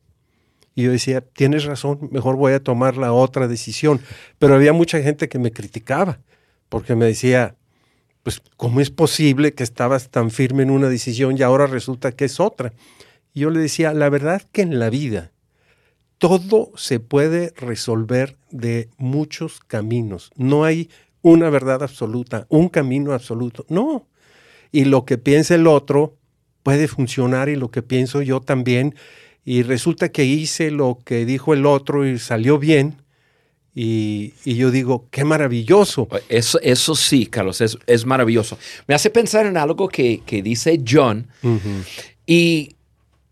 Y 0.74 0.84
yo 0.84 0.92
decía, 0.92 1.20
tienes 1.20 1.64
razón, 1.64 2.08
mejor 2.12 2.36
voy 2.36 2.52
a 2.52 2.62
tomar 2.62 2.96
la 2.96 3.12
otra 3.12 3.48
decisión. 3.48 4.00
Pero 4.38 4.54
había 4.54 4.72
mucha 4.72 5.02
gente 5.02 5.28
que 5.28 5.40
me 5.40 5.50
criticaba, 5.50 6.20
porque 6.68 6.94
me 6.94 7.04
decía, 7.04 7.56
pues, 8.22 8.40
¿cómo 8.56 8.80
es 8.80 8.90
posible 8.90 9.54
que 9.54 9.64
estabas 9.64 10.08
tan 10.08 10.30
firme 10.30 10.62
en 10.62 10.70
una 10.70 10.88
decisión 10.88 11.36
y 11.36 11.42
ahora 11.42 11.66
resulta 11.66 12.12
que 12.12 12.26
es 12.26 12.38
otra? 12.38 12.72
Y 13.34 13.40
yo 13.40 13.50
le 13.50 13.58
decía, 13.58 13.92
la 13.92 14.08
verdad 14.08 14.42
que 14.52 14.62
en 14.62 14.78
la 14.78 14.88
vida 14.88 15.32
todo 16.18 16.72
se 16.76 17.00
puede 17.00 17.52
resolver 17.56 18.36
de 18.50 18.90
muchos 18.98 19.60
caminos. 19.60 20.30
No 20.36 20.64
hay 20.64 20.90
una 21.22 21.50
verdad 21.50 21.82
absoluta, 21.82 22.46
un 22.48 22.68
camino 22.68 23.12
absoluto. 23.12 23.64
No. 23.68 24.06
Y 24.70 24.84
lo 24.84 25.04
que 25.04 25.16
piensa 25.16 25.54
el 25.54 25.66
otro 25.66 26.16
puede 26.62 26.88
funcionar 26.88 27.48
y 27.48 27.56
lo 27.56 27.70
que 27.70 27.82
pienso 27.82 28.20
yo 28.22 28.40
también. 28.40 28.94
Y 29.44 29.62
resulta 29.62 30.10
que 30.10 30.24
hice 30.24 30.70
lo 30.70 30.98
que 31.04 31.24
dijo 31.24 31.54
el 31.54 31.64
otro 31.64 32.06
y 32.06 32.18
salió 32.18 32.58
bien. 32.58 32.96
Y, 33.74 34.32
yo 34.44 34.72
digo, 34.72 35.06
qué 35.12 35.24
maravilloso. 35.24 36.08
Eso, 36.28 36.58
eso 36.62 36.96
sí, 36.96 37.26
Carlos, 37.26 37.60
es, 37.60 37.78
es 37.86 38.04
maravilloso. 38.04 38.58
Me 38.88 38.94
hace 38.94 39.08
pensar 39.08 39.46
en 39.46 39.56
algo 39.56 39.88
que, 39.88 40.20
dice 40.42 40.82
John. 40.86 41.28
Y 42.26 42.74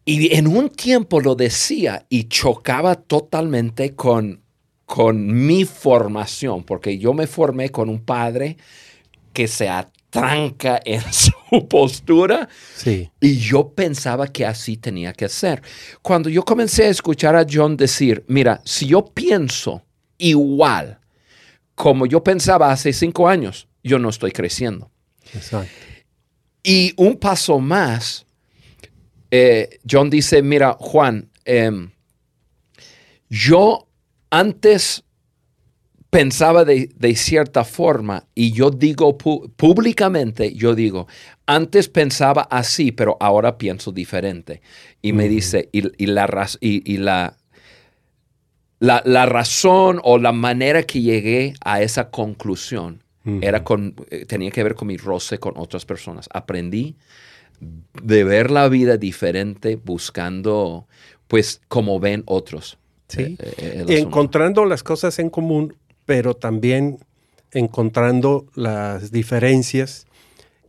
y 0.08 0.34
en 0.36 0.46
un 0.46 0.70
tiempo 0.70 1.20
lo 1.20 1.34
decía 1.34 2.06
y 2.08 2.24
chocaba 2.28 2.94
totalmente 2.94 3.96
con, 3.96 4.40
con 4.84 5.46
mi 5.46 5.64
formación, 5.64 6.62
porque 6.62 6.96
yo 6.96 7.12
me 7.12 7.26
formé 7.26 7.70
con 7.70 7.88
un 7.88 8.00
padre 8.04 8.56
que 9.32 9.48
se 9.48 9.68
atranca 9.68 10.80
en 10.86 11.02
su 11.12 11.32
postura 11.68 12.48
sí. 12.76 13.10
y 13.20 13.36
yo 13.36 13.70
pensaba 13.70 14.28
que 14.28 14.46
así 14.46 14.76
tenía 14.76 15.12
que 15.12 15.28
ser. 15.28 15.60
Cuando 16.02 16.28
yo 16.28 16.44
comencé 16.44 16.84
a 16.84 16.90
escuchar 16.90 17.34
a 17.34 17.44
John 17.50 17.76
decir, 17.76 18.24
mira, 18.28 18.62
si 18.64 18.86
yo 18.86 19.04
pienso 19.04 19.84
igual 20.18 21.00
como 21.74 22.06
yo 22.06 22.24
pensaba 22.24 22.72
hace 22.72 22.92
cinco 22.92 23.28
años, 23.28 23.68
yo 23.82 23.98
no 23.98 24.08
estoy 24.08 24.32
creciendo. 24.32 24.90
Exacto. 25.34 25.72
Y 26.62 26.94
un 26.96 27.16
paso 27.16 27.60
más, 27.60 28.25
eh, 29.30 29.78
John 29.88 30.10
dice, 30.10 30.42
mira, 30.42 30.76
Juan, 30.78 31.28
em, 31.44 31.90
yo 33.28 33.88
antes 34.30 35.04
pensaba 36.10 36.64
de, 36.64 37.14
cierta 37.14 37.64
forma 37.64 38.24
y 38.34 38.52
yo 38.52 38.70
digo 38.70 39.18
públicamente, 39.18 40.54
yo 40.54 40.74
digo, 40.74 41.06
antes 41.46 41.88
pensaba 41.88 42.42
así, 42.42 42.92
pero 42.92 43.16
ahora 43.20 43.58
pienso 43.58 43.92
diferente. 43.92 44.62
Y 45.02 45.12
me 45.12 45.28
dice, 45.28 45.68
y, 45.72 45.82
la, 46.06 46.48
y, 46.60 46.96
la, 46.96 47.36
la, 48.80 49.26
razón 49.26 50.00
o 50.04 50.18
la 50.18 50.32
manera 50.32 50.84
que 50.84 51.02
llegué 51.02 51.54
a 51.62 51.82
esa 51.82 52.10
conclusión 52.10 53.02
era 53.42 53.64
con, 53.64 53.96
eh, 54.10 54.24
tenía 54.24 54.52
que 54.52 54.62
ver 54.62 54.76
con 54.76 54.86
mi 54.86 54.96
roce 54.96 55.38
con 55.38 55.54
otras 55.56 55.84
personas. 55.84 56.28
Aprendí 56.32 56.96
de 57.60 58.24
ver 58.24 58.50
la 58.50 58.68
vida 58.68 58.96
diferente 58.96 59.76
buscando, 59.76 60.86
pues, 61.28 61.60
como 61.68 62.00
ven 62.00 62.22
otros. 62.26 62.78
Sí. 63.08 63.36
Eh, 63.38 63.84
eh, 63.88 63.98
encontrando 63.98 64.64
las 64.64 64.82
cosas 64.82 65.18
en 65.18 65.30
común, 65.30 65.76
pero 66.04 66.34
también 66.34 66.98
encontrando 67.52 68.46
las 68.54 69.10
diferencias 69.12 70.05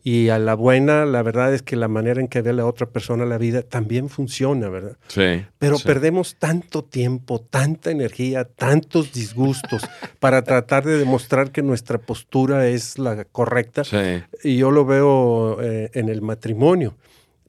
y 0.03 0.29
a 0.29 0.39
la 0.39 0.55
buena, 0.55 1.05
la 1.05 1.21
verdad 1.21 1.53
es 1.53 1.61
que 1.61 1.75
la 1.75 1.87
manera 1.87 2.21
en 2.21 2.27
que 2.27 2.41
ve 2.41 2.53
la 2.53 2.65
otra 2.65 2.87
persona 2.87 3.25
la 3.25 3.37
vida 3.37 3.61
también 3.61 4.09
funciona, 4.09 4.69
¿verdad? 4.69 4.97
Sí. 5.07 5.45
Pero 5.59 5.77
perdemos 5.79 6.35
tanto 6.35 6.83
tiempo, 6.83 7.39
tanta 7.41 7.91
energía, 7.91 8.45
tantos 8.45 9.11
disgustos 9.11 9.83
para 10.19 10.43
tratar 10.43 10.85
de 10.85 10.97
demostrar 10.97 11.51
que 11.51 11.61
nuestra 11.61 11.97
postura 11.97 12.67
es 12.67 12.97
la 12.97 13.25
correcta. 13.25 13.83
Sí. 13.83 14.23
Y 14.43 14.57
yo 14.57 14.71
lo 14.71 14.85
veo 14.85 15.61
eh, 15.61 15.89
en 15.93 16.09
el 16.09 16.21
matrimonio. 16.21 16.95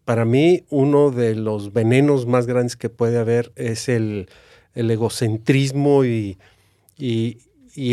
Para 0.04 0.24
mí, 0.24 0.64
uno 0.70 1.10
de 1.10 1.34
los 1.34 1.72
venenos 1.72 2.26
más 2.26 2.46
grandes 2.46 2.76
que 2.76 2.88
puede 2.88 3.18
haber 3.18 3.52
es 3.56 3.88
el, 3.88 4.28
egocentrismo 4.74 6.04
y, 6.04 6.38
y 6.96 7.38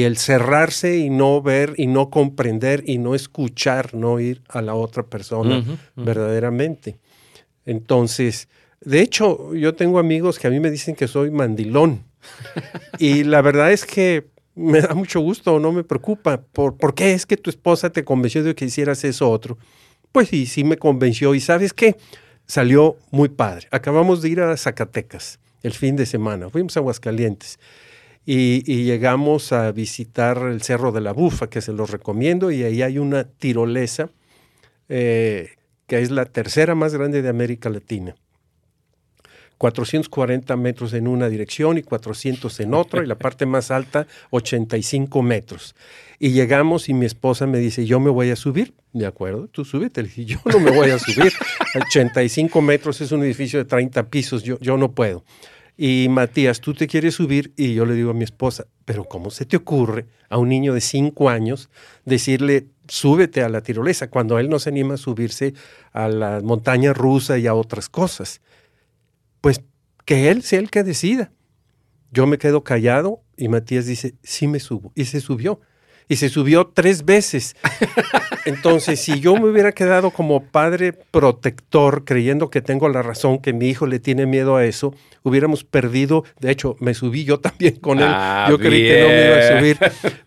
el 0.04 0.18
cerrarse 0.18 0.98
y 0.98 1.10
no 1.10 1.42
ver 1.42 1.74
y 1.78 1.88
no 1.88 2.10
comprender 2.10 2.84
y 2.86 2.98
no 2.98 3.16
escuchar, 3.16 3.94
no 3.94 4.20
ir 4.20 4.42
a 4.48 4.62
la 4.62 4.76
otra 4.76 5.04
persona 5.04 5.64
verdaderamente. 5.96 6.98
Entonces, 7.66 8.48
de 8.82 9.02
hecho, 9.02 9.54
yo 9.54 9.76
tengo 9.76 10.00
amigos 10.00 10.40
que 10.40 10.48
a 10.48 10.50
mí 10.50 10.60
me 10.60 10.72
dicen 10.72 10.96
que 10.96 11.08
soy 11.08 11.32
mandilón. 11.32 12.04
y 13.00 13.24
la 13.24 13.42
verdad 13.42 13.72
es 13.72 13.86
que 13.86 14.28
me 14.56 14.82
da 14.82 14.94
mucho 14.94 15.20
gusto, 15.20 15.60
no 15.60 15.72
me 15.72 15.84
preocupa. 15.84 16.42
¿Por, 16.42 16.78
¿Por, 16.78 16.96
qué 16.96 17.14
es 17.14 17.26
que 17.26 17.38
tu 17.38 17.50
esposa 17.50 17.90
te 17.90 18.04
convenció 18.04 18.44
de 18.44 18.56
que 18.56 18.66
hicieras 18.66 19.04
eso 19.04 19.30
otro? 19.30 19.58
Pues 20.12 20.30
sí, 20.30 20.46
sí 20.46 20.64
me 20.64 20.78
convenció. 20.78 21.36
¿Y 21.36 21.42
sabes 21.42 21.74
qué? 21.74 21.96
salió 22.48 22.98
muy 23.12 23.30
padre. 23.30 23.68
Acabamos 23.72 24.22
de 24.22 24.30
ir 24.30 24.42
a 24.42 24.56
Zacatecas 24.58 25.40
el 25.64 25.74
fin 25.74 25.96
de 25.96 26.06
semana, 26.06 26.50
fuimos 26.50 26.78
a 26.78 26.80
Aguascalientes 26.80 27.60
y, 28.26 28.84
llegamos 28.84 29.52
a 29.52 29.72
visitar 29.72 30.38
el 30.38 30.62
Cerro 30.62 30.92
de 30.92 31.02
la 31.02 31.14
Bufa, 31.14 31.48
que 31.48 31.62
se 31.62 31.74
los 31.74 31.92
recomiendo, 31.92 32.52
y 32.52 32.64
ahí 32.64 32.82
hay 32.82 32.98
una 32.98 33.26
tirolesa 33.26 34.10
eh, 34.90 35.52
que 35.88 36.02
es 36.02 36.10
la 36.10 36.26
tercera 36.26 36.74
más 36.74 36.94
grande 36.94 37.22
de 37.22 37.30
América 37.30 37.70
Latina. 37.70 38.16
440 39.58 40.58
metros 40.58 40.94
en 40.94 41.08
una 41.08 41.30
dirección 41.30 41.78
y 41.78 41.84
400 41.84 42.60
en 42.60 42.74
otra, 42.74 43.04
y 43.04 43.06
la 43.06 43.16
parte 43.20 43.46
más 43.46 43.70
alta 43.70 44.08
85 44.32 45.22
metros. 45.22 45.76
Y 46.18 46.32
llegamos 46.32 46.90
y 46.90 46.94
mi 46.94 47.06
esposa 47.06 47.46
me 47.46 47.60
dice, 47.60 47.86
yo 47.86 48.00
me 48.00 48.10
voy 48.10 48.32
a 48.32 48.36
subir. 48.36 48.74
De 48.94 49.06
acuerdo, 49.06 49.48
tú 49.48 49.66
súbete. 49.66 50.02
Le 50.02 50.08
dije, 50.08 50.26
yo 50.26 50.40
no 50.46 50.60
me 50.60 50.72
voy 50.72 50.90
a 50.90 50.98
subir. 50.98 51.32
85 51.76 52.62
metros 52.62 53.02
es 53.02 53.12
un 53.12 53.24
edificio 53.24 53.60
de 53.60 53.66
30 53.66 54.10
pisos, 54.10 54.44
yo, 54.44 54.58
yo 54.60 54.78
no 54.78 54.94
puedo. 54.94 55.24
Y 55.78 56.08
Matías, 56.10 56.62
tú 56.62 56.74
te 56.74 56.88
quieres 56.88 57.16
subir 57.16 57.54
y 57.58 57.74
yo 57.74 57.86
le 57.86 57.96
digo 57.96 58.12
a 58.12 58.14
mi 58.14 58.24
esposa, 58.24 58.66
pero 58.86 59.04
¿cómo 59.04 59.30
se 59.30 59.46
te 59.46 59.58
ocurre 59.58 60.06
a 60.30 60.38
un 60.38 60.50
niño 60.50 60.74
de 60.74 60.80
5 60.80 61.30
años 61.30 61.70
decirle, 62.06 62.68
súbete 62.88 63.44
a 63.44 63.50
la 63.50 63.62
tirolesa, 63.62 64.10
cuando 64.10 64.40
él 64.40 64.50
no 64.50 64.60
se 64.60 64.70
anima 64.70 64.94
a 64.94 64.98
subirse 64.98 65.54
a 65.92 66.08
la 66.08 66.40
montaña 66.42 66.94
rusa 66.94 67.38
y 67.38 67.48
a 67.48 67.54
otras 67.54 67.90
cosas? 67.90 68.42
Pues 69.42 69.62
que 70.06 70.30
él 70.30 70.44
sea 70.44 70.60
el 70.60 70.70
que 70.70 70.84
decida. 70.84 71.32
Yo 72.12 72.26
me 72.26 72.38
quedo 72.38 72.64
callado 72.64 73.22
y 73.36 73.50
Matías 73.50 73.86
dice, 73.86 74.16
sí 74.24 74.48
me 74.48 74.62
subo. 74.62 74.94
Y 74.96 75.06
se 75.06 75.20
subió 75.20 75.60
y 76.08 76.18
se 76.18 76.30
subió 76.30 76.68
tres 76.68 77.06
veces. 77.06 77.56
Entonces, 78.46 79.00
si 79.00 79.20
yo 79.20 79.36
me 79.36 79.50
hubiera 79.50 79.72
quedado 79.72 80.12
como 80.12 80.44
padre 80.44 80.94
protector, 80.94 82.06
creyendo 82.06 82.50
que 82.50 82.62
tengo 82.62 82.90
la 82.90 83.02
razón, 83.02 83.40
que 83.40 83.54
mi 83.54 83.68
hijo 83.68 83.88
le 83.88 84.00
tiene 84.00 84.26
miedo 84.26 84.56
a 84.56 84.66
eso, 84.66 84.94
hubiéramos 85.24 85.64
perdido, 85.64 86.24
de 86.40 86.52
hecho, 86.52 86.76
me 86.80 86.94
subí 86.94 87.24
yo 87.24 87.40
también 87.40 87.76
con 87.78 88.00
él, 88.00 88.08
ah, 88.08 88.48
yo 88.50 88.60
creí 88.60 88.84
que 88.84 89.02
no 89.02 89.08
me 89.08 89.26
iba 89.26 89.38
a 89.38 89.60
subir, 89.60 89.78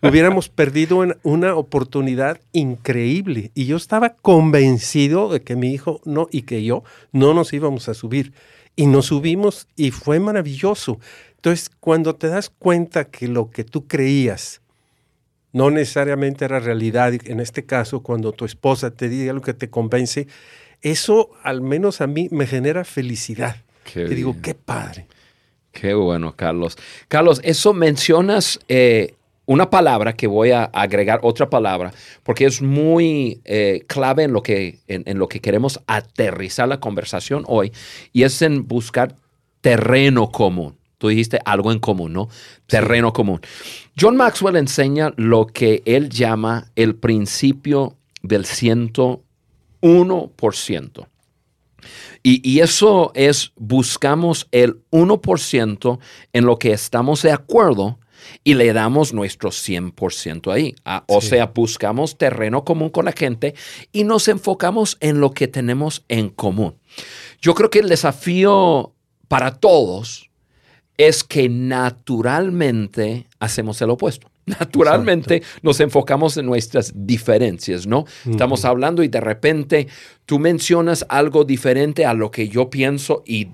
hubiéramos 0.01 0.49
perdido 0.49 1.05
una 1.23 1.55
oportunidad 1.55 2.39
increíble. 2.51 3.51
Y 3.55 3.65
yo 3.65 3.77
estaba 3.77 4.09
convencido 4.09 5.31
de 5.31 5.41
que 5.41 5.55
mi 5.55 5.73
hijo 5.73 6.01
no 6.03 6.27
y 6.31 6.41
que 6.41 6.63
yo 6.63 6.83
no 7.11 7.33
nos 7.33 7.53
íbamos 7.53 7.87
a 7.87 7.93
subir. 7.93 8.33
Y 8.75 8.85
nos 8.85 9.07
subimos 9.07 9.67
y 9.75 9.91
fue 9.91 10.19
maravilloso. 10.19 10.99
Entonces, 11.35 11.69
cuando 11.79 12.15
te 12.15 12.27
das 12.27 12.49
cuenta 12.49 13.05
que 13.05 13.27
lo 13.27 13.49
que 13.49 13.63
tú 13.63 13.87
creías, 13.87 14.61
no 15.51 15.71
necesariamente 15.71 16.45
era 16.45 16.59
realidad. 16.59 17.13
En 17.25 17.39
este 17.39 17.65
caso, 17.65 18.01
cuando 18.01 18.31
tu 18.31 18.45
esposa 18.45 18.91
te 18.91 19.09
diga 19.09 19.33
lo 19.33 19.41
que 19.41 19.53
te 19.53 19.69
convence, 19.69 20.27
eso 20.81 21.31
al 21.43 21.61
menos 21.61 22.01
a 22.01 22.07
mí 22.07 22.27
me 22.31 22.47
genera 22.47 22.83
felicidad. 22.83 23.57
Qué 23.83 24.03
y 24.03 24.15
digo, 24.15 24.35
qué 24.41 24.53
padre. 24.53 25.07
Qué 25.71 25.93
bueno, 25.93 26.35
Carlos. 26.35 26.77
Carlos, 27.07 27.41
eso 27.43 27.73
mencionas 27.73 28.59
eh, 28.67 29.13
una 29.45 29.69
palabra 29.69 30.13
que 30.13 30.27
voy 30.27 30.51
a 30.51 30.65
agregar, 30.65 31.19
otra 31.23 31.49
palabra, 31.49 31.93
porque 32.23 32.45
es 32.45 32.61
muy 32.61 33.41
eh, 33.45 33.83
clave 33.87 34.23
en 34.23 34.33
lo, 34.33 34.43
que, 34.43 34.79
en 34.87 35.17
lo 35.17 35.27
que 35.27 35.41
queremos 35.41 35.79
aterrizar 35.87 36.67
la 36.67 36.79
conversación 36.79 37.43
hoy, 37.47 37.71
y 38.13 38.23
es 38.23 38.41
en 38.41 38.67
buscar 38.67 39.15
terreno 39.61 40.31
común. 40.31 40.78
Tú 40.99 41.07
dijiste 41.07 41.39
algo 41.45 41.71
en 41.71 41.79
común, 41.79 42.13
¿no? 42.13 42.29
Terreno 42.67 43.13
común. 43.13 43.41
John 43.99 44.15
Maxwell 44.15 44.57
enseña 44.57 45.11
lo 45.17 45.47
que 45.47 45.81
él 45.85 46.09
llama 46.09 46.69
el 46.75 46.93
principio 46.93 47.97
del 48.21 48.45
101%. 48.45 51.07
Y, 52.21 52.47
y 52.47 52.59
eso 52.59 53.11
es, 53.15 53.53
buscamos 53.55 54.47
el 54.51 54.83
1% 54.91 55.99
en 56.33 56.45
lo 56.45 56.59
que 56.59 56.73
estamos 56.73 57.21
de 57.21 57.31
acuerdo 57.31 57.97
y 58.43 58.53
le 58.55 58.73
damos 58.73 59.13
nuestro 59.13 59.51
100% 59.51 60.51
ahí. 60.51 60.75
Ah, 60.85 61.03
o 61.07 61.21
sea, 61.21 61.47
buscamos 61.47 62.17
terreno 62.17 62.63
común 62.63 62.89
con 62.89 63.05
la 63.05 63.11
gente 63.11 63.55
y 63.91 64.03
nos 64.03 64.27
enfocamos 64.27 64.97
en 64.99 65.19
lo 65.19 65.31
que 65.31 65.47
tenemos 65.47 66.03
en 66.07 66.29
común. 66.29 66.75
Yo 67.41 67.55
creo 67.55 67.69
que 67.69 67.79
el 67.79 67.89
desafío 67.89 68.93
para 69.27 69.55
todos 69.55 70.28
es 70.99 71.23
que 71.23 71.47
naturalmente 71.47 73.25
hacemos 73.39 73.81
el 73.81 73.89
opuesto. 73.89 74.29
Naturalmente 74.45 75.43
nos 75.61 75.79
enfocamos 75.79 76.35
en 76.35 76.45
nuestras 76.45 76.91
diferencias, 76.93 77.87
¿no? 77.87 78.05
Estamos 78.29 78.65
hablando 78.65 79.01
y 79.01 79.07
de 79.07 79.21
repente 79.21 79.87
tú 80.25 80.39
mencionas 80.39 81.05
algo 81.07 81.45
diferente 81.45 82.05
a 82.05 82.13
lo 82.13 82.31
que 82.31 82.49
yo 82.49 82.69
pienso 82.69 83.23
y, 83.25 83.47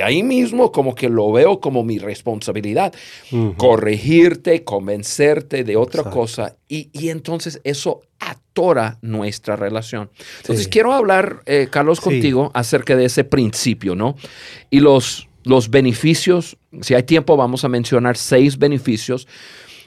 ahí 0.00 0.22
mismo 0.22 0.70
como 0.70 0.94
que 0.94 1.08
lo 1.08 1.32
veo 1.32 1.58
como 1.58 1.82
mi 1.82 1.98
responsabilidad, 1.98 2.94
corregirte, 3.56 4.62
convencerte 4.62 5.64
de 5.64 5.76
otra 5.76 6.04
cosa 6.04 6.56
y, 6.68 7.08
entonces 7.08 7.60
eso 7.64 8.02
atora 8.20 8.98
nuestra 9.00 9.56
relación. 9.56 10.10
Entonces 10.42 10.68
quiero 10.68 10.92
hablar, 10.92 11.42
eh, 11.46 11.66
Carlos, 11.68 12.00
contigo 12.00 12.50
acerca 12.54 12.94
de 12.94 13.06
ese 13.06 13.24
principio, 13.24 13.96
¿no? 13.96 14.16
Y 14.70 14.80
los 14.80 15.28
los 15.46 15.70
beneficios, 15.70 16.58
si 16.80 16.94
hay 16.94 17.04
tiempo 17.04 17.36
vamos 17.36 17.64
a 17.64 17.68
mencionar 17.68 18.16
seis 18.16 18.58
beneficios 18.58 19.28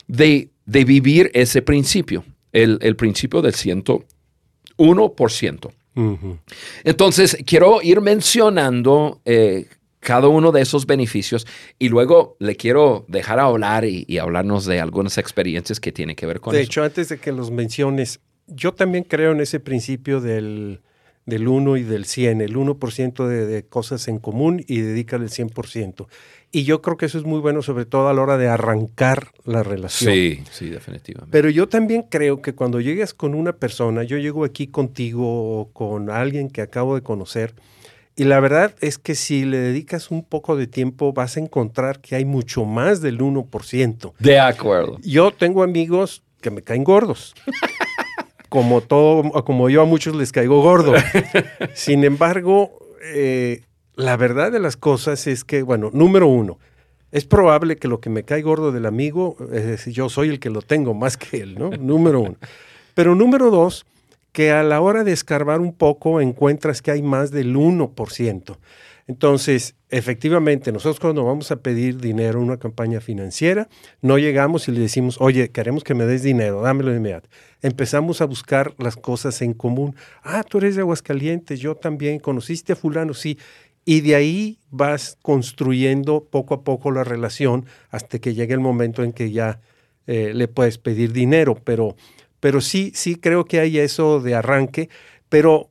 de, 0.08 0.52
vivir 0.66 1.30
ese 1.34 1.62
principio, 1.62 2.24
el, 2.54 2.96
principio 2.96 3.42
del 3.42 3.54
101%. 3.54 5.74
Entonces, 6.86 7.38
quiero 7.46 7.82
ir 7.82 8.00
mencionando 8.00 9.20
eh, 9.26 9.68
cada 10.00 10.30
uno 10.30 10.54
de 10.54 10.62
esos 10.62 10.86
beneficios 10.86 11.46
y 11.78 11.90
luego 11.90 12.38
le 12.40 12.56
quiero 12.56 13.04
dejar 13.10 13.42
hablar 13.42 13.84
y, 13.84 14.18
hablarnos 14.18 14.66
de 14.66 14.80
algunas 14.80 15.18
experiencias 15.18 15.82
que 15.82 15.92
tienen 15.92 16.16
que 16.16 16.26
ver 16.26 16.40
con 16.40 16.54
eso. 16.54 16.58
De 16.58 16.64
hecho, 16.64 16.84
antes 16.84 17.10
de 17.10 17.18
que 17.18 17.34
los 17.34 17.52
menciones, 17.52 18.22
yo 18.48 18.74
también 18.74 19.04
creo 19.04 19.34
en 19.34 19.42
ese 19.42 19.60
principio 19.60 20.22
del 20.22 20.80
del 21.30 21.48
1 21.48 21.78
y 21.78 21.84
del 21.84 22.06
100, 22.06 22.42
el 22.42 22.56
1% 22.56 23.28
de, 23.28 23.46
de, 23.46 23.64
cosas 23.64 24.08
en 24.08 24.20
común 24.20 24.64
y 24.68 24.82
dedícale 24.82 25.26
el 25.26 25.32
100%. 25.32 26.08
Y 26.52 26.64
yo 26.64 26.82
creo 26.82 26.98
que 26.98 27.06
eso 27.06 27.20
es 27.20 27.26
muy 27.26 27.40
bueno, 27.40 27.62
sobre 27.62 27.86
todo 27.86 28.10
a 28.10 28.14
la 28.14 28.22
hora 28.22 28.38
de 28.38 28.48
arrancar 28.48 29.28
la 29.46 29.62
relación. 29.62 30.12
Sí, 30.12 30.44
sí, 30.50 30.70
definitivamente. 30.70 31.32
Pero 31.32 31.50
yo 31.50 31.70
también 31.70 32.04
creo 32.10 32.42
que 32.42 32.54
cuando 32.54 32.82
llegues 32.82 33.14
con 33.14 33.36
una 33.36 33.54
persona, 33.54 34.04
yo 34.04 34.18
llego 34.18 34.44
aquí 34.44 34.68
contigo 34.68 35.60
o 35.60 35.72
con 35.72 36.10
alguien 36.10 36.50
que 36.50 36.62
acabo 36.62 36.96
de 36.96 37.04
conocer, 37.04 37.54
y 38.16 38.26
la 38.26 38.42
verdad 38.42 38.76
es 38.82 38.98
que 38.98 39.16
si 39.16 39.46
le 39.46 39.58
dedicas 39.58 40.12
un 40.12 40.26
poco 40.26 40.58
de 40.58 40.68
tiempo, 40.68 41.14
vas 41.14 41.38
a 41.38 41.40
encontrar 41.40 42.02
que 42.02 42.16
hay 42.16 42.26
mucho 42.26 42.66
más 42.66 43.00
del 43.00 43.20
1%. 43.20 44.14
De 44.20 44.40
acuerdo. 44.40 44.98
Yo 45.04 45.32
tengo 45.32 45.64
amigos 45.64 46.22
que 46.42 46.52
me 46.52 46.62
caen 46.62 46.84
gordos. 46.84 47.34
como 48.50 48.82
todo, 48.82 49.32
como 49.46 49.70
yo 49.70 49.82
a 49.84 49.86
muchos 49.86 50.16
les 50.16 50.32
caigo 50.32 50.62
gordo. 50.62 50.94
Sin 51.74 52.04
embargo, 52.04 52.78
eh, 53.04 53.62
la 53.96 54.18
verdad 54.18 54.52
de 54.52 54.60
las 54.60 54.76
cosas 54.76 55.28
es 55.28 55.44
que, 55.44 55.62
bueno, 55.62 55.90
número 55.94 56.28
uno, 56.28 56.58
es 57.12 57.26
probable 57.26 57.78
que 57.78 57.88
lo 57.88 58.00
que 58.00 58.10
me 58.10 58.24
cae 58.24 58.42
gordo 58.42 58.72
del 58.72 58.86
amigo, 58.86 59.38
es 59.52 59.66
decir, 59.66 59.94
yo 59.94 60.10
soy 60.10 60.30
el 60.30 60.40
que 60.40 60.50
lo 60.50 60.62
tengo 60.62 60.94
más 60.94 61.18
que 61.18 61.38
él, 61.38 61.58
¿no? 61.58 61.70
número 61.72 62.22
uno. 62.22 62.36
Pero 62.94 63.16
número 63.16 63.50
dos, 63.50 63.86
que 64.40 64.52
a 64.52 64.64
la 64.64 64.80
hora 64.80 65.04
de 65.04 65.12
escarbar 65.12 65.60
un 65.60 65.74
poco 65.74 66.22
encuentras 66.22 66.82
que 66.82 66.92
hay 66.92 67.02
más 67.02 67.30
del 67.30 67.58
1%. 67.58 68.58
Entonces, 69.06 69.76
efectivamente, 69.90 70.72
nosotros 70.72 71.02
cuando 71.02 71.26
vamos 71.26 71.52
a 71.52 71.58
pedir 71.58 71.98
dinero 71.98 72.40
en 72.40 72.46
una 72.46 72.56
campaña 72.56 73.02
financiera, 73.02 73.68
no 74.02 74.18
llegamos 74.18 74.70
y 74.70 74.72
le 74.72 74.80
decimos, 74.80 75.18
oye, 75.20 75.50
queremos 75.52 75.84
que 75.84 75.94
me 75.94 76.06
des 76.06 76.24
dinero, 76.24 76.62
dámelo 76.62 76.92
de 76.92 77.00
inmediato. 77.00 77.28
Empezamos 77.62 78.22
a 78.22 78.26
buscar 78.28 78.76
las 78.78 78.96
cosas 78.96 79.42
en 79.42 79.54
común. 79.54 79.94
Ah, 80.24 80.46
tú 80.48 80.60
eres 80.60 80.76
de 80.76 80.84
Aguascalientes, 80.84 81.60
yo 81.60 81.76
también, 81.76 82.20
conociste 82.20 82.72
a 82.72 82.76
fulano, 82.78 83.14
sí. 83.14 83.38
Y 83.84 84.00
de 84.00 84.16
ahí 84.16 84.60
vas 84.70 85.18
construyendo 85.22 86.24
poco 86.24 86.54
a 86.54 86.64
poco 86.64 86.92
la 86.92 87.04
relación 87.04 87.66
hasta 87.90 88.20
que 88.20 88.34
llegue 88.34 88.54
el 88.54 88.62
momento 88.62 89.04
en 89.04 89.12
que 89.12 89.32
ya 89.32 89.60
eh, 90.08 90.32
le 90.34 90.48
puedes 90.48 90.78
pedir 90.78 91.12
dinero. 91.12 91.58
Pero, 91.62 91.98
pero 92.40 92.62
sí, 92.62 92.92
sí 92.96 93.16
creo 93.16 93.46
que 93.46 93.60
hay 93.60 93.80
eso 93.80 94.20
de 94.20 94.36
arranque, 94.36 94.90
pero, 95.30 95.70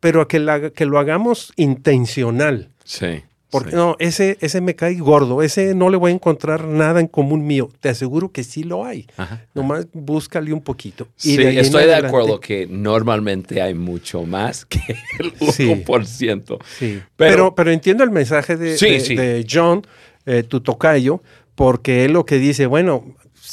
pero 0.00 0.26
que, 0.28 0.72
que 0.74 0.86
lo 0.86 0.98
hagamos 0.98 1.52
intencional. 1.56 2.70
Sí. 2.84 3.22
Porque 3.50 3.76
no, 3.76 3.96
ese, 4.00 4.36
ese 4.40 4.60
me 4.60 4.74
cae 4.74 4.96
gordo, 4.96 5.40
ese 5.40 5.74
no 5.74 5.88
le 5.88 5.96
voy 5.96 6.10
a 6.10 6.14
encontrar 6.14 6.64
nada 6.64 7.00
en 7.00 7.06
común 7.06 7.46
mío. 7.46 7.70
Te 7.80 7.88
aseguro 7.88 8.32
que 8.32 8.42
sí 8.42 8.64
lo 8.64 8.84
hay. 8.84 9.06
Nomás 9.54 9.86
búscale 9.92 10.52
un 10.52 10.60
poquito. 10.60 11.06
sí, 11.14 11.40
estoy 11.40 11.84
de 11.84 11.94
acuerdo 11.94 12.40
que 12.40 12.66
normalmente 12.68 13.62
hay 13.62 13.74
mucho 13.74 14.24
más 14.24 14.64
que 14.66 14.80
el 15.20 15.32
1%. 15.34 16.58
Sí, 16.66 17.00
Pero, 17.16 17.54
pero, 17.54 17.70
entiendo 17.70 18.02
el 18.02 18.10
mensaje 18.10 18.56
de, 18.56 18.76
de, 18.76 19.46
John, 19.48 19.86
eh, 20.26 20.42
tu 20.42 20.60
tocayo, 20.60 21.22
porque 21.54 22.04
él 22.04 22.12
lo 22.12 22.26
que 22.26 22.38
dice, 22.38 22.66
bueno, 22.66 23.04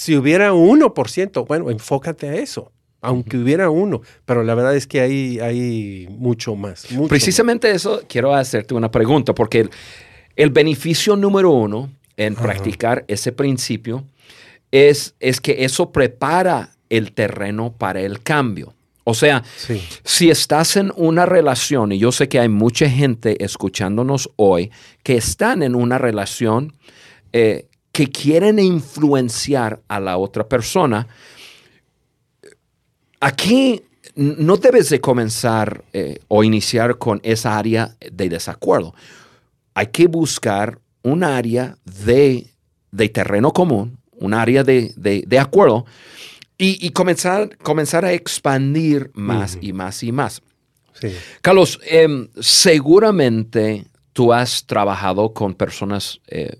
si 0.03 0.17
hubiera 0.17 0.51
1%, 0.51 1.47
bueno, 1.47 1.69
enfócate 1.71 2.27
a 2.27 2.35
eso. 2.35 2.73
aunque 2.99 3.37
hubiera 3.37 3.69
uno, 3.69 4.01
pero 4.25 4.43
la 4.43 4.53
verdad 4.55 4.75
es 4.75 4.87
que 4.87 5.01
hay, 5.01 5.39
hay 5.39 6.07
mucho 6.09 6.55
más. 6.55 6.87
Precisamente 7.09 7.69
eso 7.71 8.01
quiero 8.07 8.33
hacerte 8.33 8.73
una 8.73 8.91
pregunta, 8.91 9.33
porque 9.33 9.69
el, 10.35 10.49
beneficio 10.51 11.17
número 11.17 11.51
uno 11.51 11.89
en 12.15 12.35
practicar 12.35 13.03
ese 13.07 13.33
principio 13.33 14.05
es, 14.71 15.15
es 15.19 15.41
que 15.41 15.65
eso 15.65 15.91
prepara 15.91 16.71
el 16.89 17.11
terreno 17.11 17.73
para 17.77 18.01
el 18.01 18.21
cambio. 18.23 18.73
O 19.05 19.13
sea, 19.13 19.43
si 20.03 20.29
estás 20.29 20.77
en 20.77 20.91
una 20.95 21.25
relación, 21.25 21.91
y 21.91 21.97
yo 21.97 22.11
sé 22.11 22.29
que 22.29 22.39
hay 22.39 22.49
mucha 22.49 22.89
gente 22.89 23.43
escuchándonos 23.43 24.29
hoy 24.37 24.71
que 25.01 25.15
están 25.15 25.61
en 25.61 25.75
una 25.75 25.97
relación 25.97 26.73
eh, 27.33 27.67
que 27.93 28.08
quieren 28.08 28.60
influenciar 28.60 29.82
a 29.88 30.01
la 30.01 30.17
otra 30.17 30.49
persona, 30.49 31.08
aquí 33.21 33.82
no 34.15 34.58
debes 34.58 34.89
de 34.89 34.99
comenzar 34.99 35.86
eh, 35.93 36.19
o 36.27 36.43
iniciar 36.43 36.97
con 36.97 37.21
esa 37.23 37.58
área 37.58 37.95
de 38.12 38.27
desacuerdo. 38.27 38.93
Hay 39.75 39.88
que 39.88 40.08
buscar 40.08 40.79
un 41.03 41.23
área 41.23 41.77
de, 41.86 42.49
terreno 43.13 43.53
común, 43.53 43.99
un 44.12 44.34
área 44.34 44.65
de, 44.65 44.91
de 44.95 45.39
acuerdo 45.39 45.86
y, 46.58 46.89
comenzar, 46.91 47.58
comenzar 47.58 48.06
a 48.06 48.13
expandir 48.13 49.12
más 49.13 49.58
y 49.60 49.73
más 49.73 50.03
y 50.03 50.12
más. 50.12 50.41
Carlos, 51.41 51.79
em, 51.86 52.29
seguramente 52.39 53.86
tú 54.13 54.32
has 54.32 54.65
trabajado 54.65 55.34
con 55.34 55.56
personas 55.56 56.21
eh, 56.28 56.56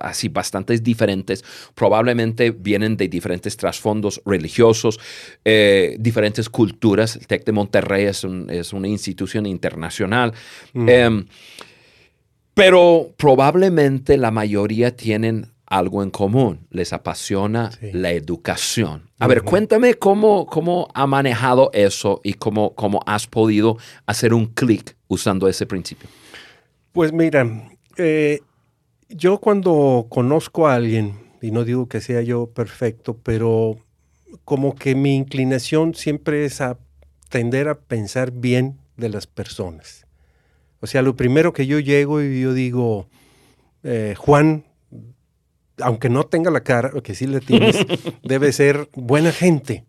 así 0.00 0.28
bastante 0.28 0.76
diferentes, 0.78 1.44
probablemente 1.74 2.50
vienen 2.50 2.96
de 2.96 3.08
diferentes 3.08 3.56
trasfondos 3.56 4.20
religiosos, 4.24 4.98
eh, 5.44 5.96
diferentes 6.00 6.48
culturas. 6.48 7.16
El 7.16 7.26
TEC 7.26 7.44
de 7.44 7.52
Monterrey 7.52 8.04
es, 8.06 8.24
una 8.24 8.88
institución 8.88 9.46
internacional. 9.46 10.32
Em, 10.74 11.26
pero 12.54 13.10
probablemente 13.16 14.16
la 14.16 14.30
mayoría 14.30 14.96
tienen 14.96 15.48
algo 15.66 16.02
en 16.02 16.10
común, 16.10 16.66
les 16.70 16.92
apasiona 16.92 17.70
la 17.92 18.12
educación. 18.12 19.10
A 19.18 19.26
ver, 19.26 19.42
cuéntame 19.42 19.94
cómo, 19.94 20.46
cómo 20.46 20.88
ha 20.94 21.06
manejado 21.06 21.70
eso 21.72 22.20
y 22.22 22.34
cómo, 22.34 22.74
cómo 22.74 23.00
has 23.06 23.26
podido 23.26 23.76
hacer 24.06 24.32
un 24.34 24.46
clic 24.46 24.96
usando 25.08 25.48
ese 25.48 25.66
principio. 25.66 26.08
Pues 26.94 27.12
mira, 27.12 27.44
eh, 27.96 28.38
yo 29.08 29.38
cuando 29.38 30.06
conozco 30.08 30.68
a 30.68 30.76
alguien, 30.76 31.16
y 31.42 31.50
no 31.50 31.64
digo 31.64 31.88
que 31.88 32.00
sea 32.00 32.22
yo 32.22 32.46
perfecto, 32.46 33.18
pero 33.20 33.80
como 34.44 34.76
que 34.76 34.94
mi 34.94 35.16
inclinación 35.16 35.96
siempre 35.96 36.44
es 36.44 36.60
a 36.60 36.78
tender 37.30 37.66
a 37.66 37.80
pensar 37.80 38.30
bien 38.30 38.78
de 38.96 39.08
las 39.08 39.26
personas. 39.26 40.06
O 40.78 40.86
sea, 40.86 41.02
lo 41.02 41.16
primero 41.16 41.52
que 41.52 41.66
yo 41.66 41.80
llego 41.80 42.22
y 42.22 42.40
yo 42.40 42.54
digo, 42.54 43.08
eh, 43.82 44.14
Juan, 44.16 44.64
aunque 45.80 46.08
no 46.08 46.26
tenga 46.26 46.52
la 46.52 46.62
cara, 46.62 46.92
que 47.02 47.16
sí 47.16 47.26
le 47.26 47.40
tienes, 47.40 47.76
debe 48.22 48.52
ser 48.52 48.88
buena 48.94 49.32
gente. 49.32 49.84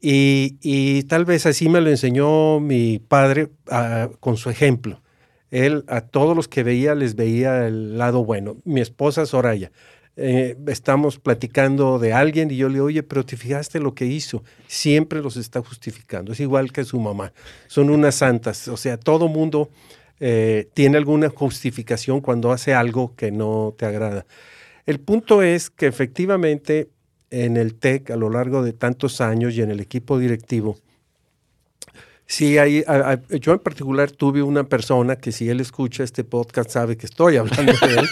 Y, 0.00 1.02
tal 1.08 1.24
vez 1.24 1.44
así 1.46 1.68
me 1.68 1.80
lo 1.80 1.90
enseñó 1.90 2.60
mi 2.60 3.00
padre 3.00 3.48
ah, 3.68 4.10
con 4.20 4.36
su 4.36 4.48
ejemplo. 4.48 5.02
Él 5.50 5.84
a 5.88 6.00
todos 6.02 6.36
los 6.36 6.48
que 6.48 6.62
veía 6.62 6.94
les 6.94 7.14
veía 7.16 7.66
el 7.66 7.98
lado 7.98 8.24
bueno. 8.24 8.56
Mi 8.64 8.80
esposa 8.80 9.26
Soraya, 9.26 9.70
eh, 10.16 10.56
estamos 10.66 11.18
platicando 11.18 11.98
de 11.98 12.12
alguien 12.12 12.50
y 12.50 12.56
yo 12.56 12.68
le 12.68 12.74
digo, 12.74 12.86
oye, 12.86 13.02
pero 13.02 13.24
te 13.24 13.36
fijaste 13.36 13.80
lo 13.80 13.94
que 13.94 14.06
hizo. 14.06 14.44
Siempre 14.66 15.20
los 15.20 15.36
está 15.36 15.62
justificando. 15.62 16.32
Es 16.32 16.40
igual 16.40 16.72
que 16.72 16.84
su 16.84 17.00
mamá. 17.00 17.32
Son 17.68 17.90
unas 17.90 18.16
santas. 18.16 18.68
O 18.68 18.76
sea, 18.76 18.96
todo 18.98 19.28
mundo 19.28 19.70
eh, 20.20 20.68
tiene 20.74 20.98
alguna 20.98 21.30
justificación 21.30 22.20
cuando 22.20 22.52
hace 22.52 22.74
algo 22.74 23.14
que 23.16 23.32
no 23.32 23.74
te 23.78 23.86
agrada. 23.86 24.26
El 24.86 25.00
punto 25.00 25.42
es 25.42 25.70
que 25.70 25.86
efectivamente 25.86 26.90
en 27.30 27.56
el 27.56 27.74
TEC 27.74 28.10
a 28.10 28.16
lo 28.16 28.28
largo 28.28 28.62
de 28.62 28.72
tantos 28.72 29.20
años 29.20 29.54
y 29.54 29.62
en 29.62 29.70
el 29.70 29.80
equipo 29.80 30.18
directivo, 30.18 30.76
sí 32.30 32.58
hay, 32.58 32.84
yo 33.40 33.52
en 33.52 33.58
particular 33.58 34.12
tuve 34.12 34.40
una 34.40 34.62
persona 34.62 35.16
que 35.16 35.32
si 35.32 35.48
él 35.48 35.58
escucha 35.58 36.04
este 36.04 36.22
podcast 36.22 36.70
sabe 36.70 36.96
que 36.96 37.06
estoy 37.06 37.36
hablando 37.38 37.72
de 37.72 37.98
él, 37.98 38.08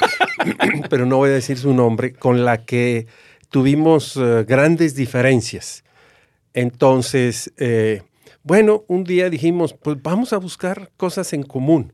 pero 0.90 1.06
no 1.06 1.18
voy 1.18 1.30
a 1.30 1.34
decir 1.34 1.56
su 1.56 1.72
nombre, 1.72 2.12
con 2.14 2.44
la 2.44 2.64
que 2.64 3.06
tuvimos 3.48 4.16
eh, 4.16 4.44
grandes 4.46 4.96
diferencias. 4.96 5.84
Entonces, 6.52 7.52
eh, 7.58 8.02
bueno, 8.42 8.84
un 8.88 9.04
día 9.04 9.30
dijimos, 9.30 9.72
pues 9.74 10.02
vamos 10.02 10.32
a 10.32 10.38
buscar 10.38 10.90
cosas 10.96 11.32
en 11.32 11.44
común. 11.44 11.92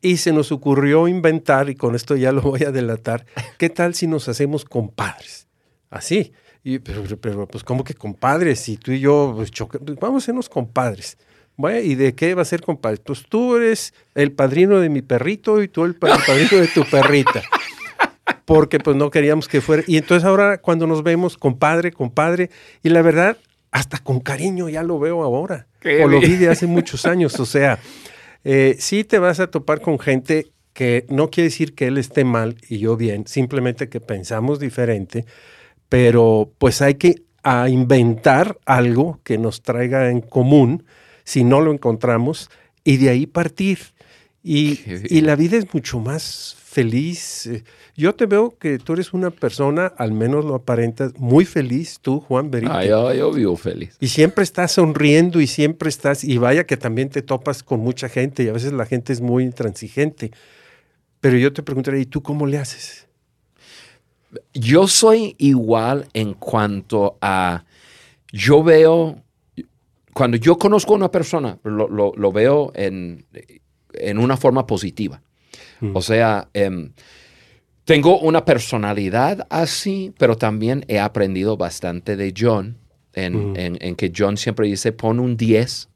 Y 0.00 0.16
se 0.16 0.32
nos 0.32 0.50
ocurrió 0.50 1.06
inventar, 1.06 1.70
y 1.70 1.76
con 1.76 1.94
esto 1.94 2.16
ya 2.16 2.32
lo 2.32 2.42
voy 2.42 2.64
a 2.64 2.72
delatar, 2.72 3.24
¿qué 3.56 3.70
tal 3.70 3.94
si 3.94 4.08
nos 4.08 4.28
hacemos 4.28 4.64
compadres? 4.64 5.46
Así. 5.90 6.32
Y, 6.64 6.80
pero, 6.80 7.04
pero, 7.20 7.46
pues, 7.46 7.62
¿cómo 7.62 7.84
que 7.84 7.94
compadres? 7.94 8.58
Si 8.58 8.76
tú 8.78 8.90
y 8.90 8.98
yo 8.98 9.32
pues, 9.36 9.52
pues 9.52 9.98
vamos 10.00 10.22
a 10.22 10.24
hacernos 10.24 10.48
compadres. 10.48 11.18
Bueno, 11.56 11.80
¿y 11.80 11.94
de 11.94 12.14
qué 12.14 12.34
va 12.34 12.42
a 12.42 12.46
ser 12.46 12.62
compadres? 12.62 13.00
Pues 13.00 13.24
tú 13.28 13.56
eres 13.56 13.94
el 14.14 14.32
padrino 14.32 14.80
de 14.80 14.88
mi 14.88 15.02
perrito 15.02 15.62
y 15.62 15.68
tú 15.68 15.84
el, 15.84 15.94
padrino 15.94 16.58
de 16.60 16.68
tu 16.68 16.84
perrita. 16.84 17.42
Porque 18.44 18.78
pues 18.78 18.96
no 18.96 19.10
queríamos 19.10 19.48
que 19.48 19.60
fuera. 19.60 19.82
Y 19.86 19.96
entonces 19.96 20.24
ahora 20.24 20.58
cuando 20.58 20.86
nos 20.86 21.02
vemos, 21.02 21.36
compadre, 21.36 21.92
compadre, 21.92 22.50
y 22.82 22.88
la 22.88 23.02
verdad, 23.02 23.36
hasta 23.70 23.98
con 23.98 24.20
cariño 24.20 24.68
ya 24.68 24.82
lo 24.82 24.98
veo 24.98 25.22
ahora. 25.22 25.66
o 26.02 26.08
lo 26.08 26.20
vi 26.20 26.36
de 26.36 26.48
hace 26.48 26.66
muchos 26.66 27.06
años. 27.06 27.38
O 27.38 27.46
sea, 27.46 27.78
eh, 28.44 28.76
sí 28.78 29.04
te 29.04 29.18
vas 29.18 29.40
a 29.40 29.48
topar 29.48 29.80
con 29.80 29.98
gente 29.98 30.52
que 30.72 31.04
no 31.08 31.30
quiere 31.30 31.48
decir 31.48 31.74
que 31.74 31.86
él 31.86 31.98
esté 31.98 32.24
mal 32.24 32.56
y 32.68 32.78
yo 32.78 32.96
bien, 32.96 33.26
simplemente 33.26 33.88
que 33.88 34.00
pensamos 34.00 34.58
diferente, 34.58 35.26
pero 35.88 36.50
pues 36.58 36.80
hay 36.80 36.94
que 36.94 37.22
inventar 37.68 38.58
algo 38.64 39.20
que 39.24 39.36
nos 39.36 39.62
traiga 39.62 40.10
en 40.10 40.20
común 40.20 40.84
si 41.24 41.44
no 41.44 41.60
lo 41.60 41.72
encontramos 41.72 42.50
y 42.84 42.96
de 42.96 43.10
ahí 43.10 43.26
partir. 43.26 43.78
Y, 44.44 44.80
y 45.08 45.20
la 45.20 45.36
vida 45.36 45.56
es 45.56 45.72
mucho 45.72 46.00
más 46.00 46.56
feliz. 46.72 47.48
Yo 47.94 48.14
te 48.14 48.24
veo 48.24 48.56
que 48.58 48.78
tú 48.78 48.94
eres 48.94 49.12
una 49.12 49.30
persona, 49.30 49.86
al 49.98 50.12
menos 50.12 50.46
lo 50.46 50.54
aparentas, 50.54 51.12
muy 51.18 51.44
feliz, 51.44 51.98
tú, 52.00 52.20
Juan 52.20 52.50
Berito. 52.50 52.72
Ah, 52.72 52.84
yo, 53.14 53.30
vivo 53.30 53.56
feliz. 53.56 53.96
Y 54.00 54.08
siempre 54.08 54.42
estás 54.42 54.72
sonriendo 54.72 55.40
y 55.42 55.46
siempre 55.46 55.90
estás, 55.90 56.24
y 56.24 56.38
vaya 56.38 56.64
que 56.64 56.78
también 56.78 57.10
te 57.10 57.20
topas 57.20 57.62
con 57.62 57.80
mucha 57.80 58.08
gente 58.08 58.44
y 58.44 58.48
a 58.48 58.52
veces 58.52 58.72
la 58.72 58.86
gente 58.86 59.12
es 59.12 59.20
muy 59.20 59.44
intransigente. 59.44 60.32
Pero 61.20 61.36
yo 61.36 61.52
te 61.52 61.62
preguntaría, 61.62 62.00
¿y 62.00 62.06
tú 62.06 62.22
cómo 62.22 62.46
le 62.46 62.56
haces? 62.56 63.06
Yo 64.54 64.88
soy 64.88 65.36
igual 65.36 66.08
en 66.14 66.32
cuanto 66.32 67.18
a, 67.20 67.66
yo 68.32 68.62
veo, 68.62 69.22
cuando 70.14 70.36
yo 70.36 70.58
conozco 70.58 70.92
a 70.92 70.96
una 70.96 71.10
persona, 71.10 71.58
lo, 71.64 72.32
veo 72.32 72.72
en, 72.74 73.26
en 73.94 74.18
una 74.18 74.36
forma 74.36 74.66
positiva. 74.66 75.22
O 75.94 76.02
sea, 76.02 76.48
em, 76.54 76.92
tengo 77.84 78.20
una 78.20 78.44
personalidad 78.44 79.46
así, 79.50 80.14
pero 80.16 80.36
también 80.36 80.84
he 80.86 81.00
aprendido 81.00 81.56
bastante 81.56 82.16
de 82.16 82.32
John, 82.36 82.78
en, 83.14 83.96
que 83.96 84.12
John 84.16 84.36
siempre 84.36 84.68
dice, 84.68 84.92
pon 84.92 85.18
un 85.18 85.36
10 85.36 85.88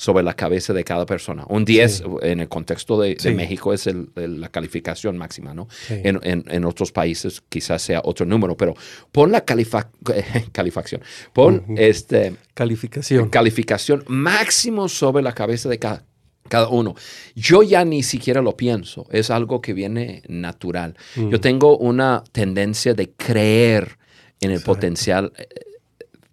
sobre 0.00 0.24
la 0.24 0.32
cabeza 0.32 0.72
de 0.72 0.82
cada 0.82 1.04
persona. 1.04 1.44
Un 1.50 1.66
10 1.66 2.04
en 2.22 2.40
el 2.40 2.48
contexto 2.48 2.98
de, 2.98 3.18
México 3.34 3.74
es 3.74 3.86
la 4.14 4.48
calificación 4.48 5.18
máxima, 5.18 5.52
¿no? 5.52 5.68
En, 5.90 6.64
otros 6.64 6.90
países 6.90 7.42
quizás 7.50 7.82
sea 7.82 8.00
otro 8.02 8.24
número, 8.24 8.56
pero 8.56 8.74
pon 9.12 9.30
la 9.30 9.44
calificación, 10.52 11.02
pon 11.34 11.64
este... 11.76 12.34
Calificación. 12.54 13.28
Calificación 13.28 14.02
máximo 14.06 14.88
sobre 14.88 15.22
la 15.22 15.34
cabeza 15.34 15.68
de 15.68 15.78
cada, 15.78 16.06
cada 16.48 16.68
uno. 16.68 16.94
Yo 17.34 17.62
ya 17.62 17.84
ni 17.84 18.02
siquiera 18.02 18.40
lo 18.40 18.56
pienso, 18.56 19.06
es 19.10 19.28
algo 19.30 19.60
que 19.60 19.74
viene 19.74 20.22
natural. 20.28 20.96
Yo 21.14 21.40
tengo 21.42 21.76
una 21.76 22.24
tendencia 22.32 22.94
de 22.94 23.10
creer 23.10 23.98
en 24.40 24.50
el 24.50 24.62
potencial 24.62 25.34
eh, 25.36 25.46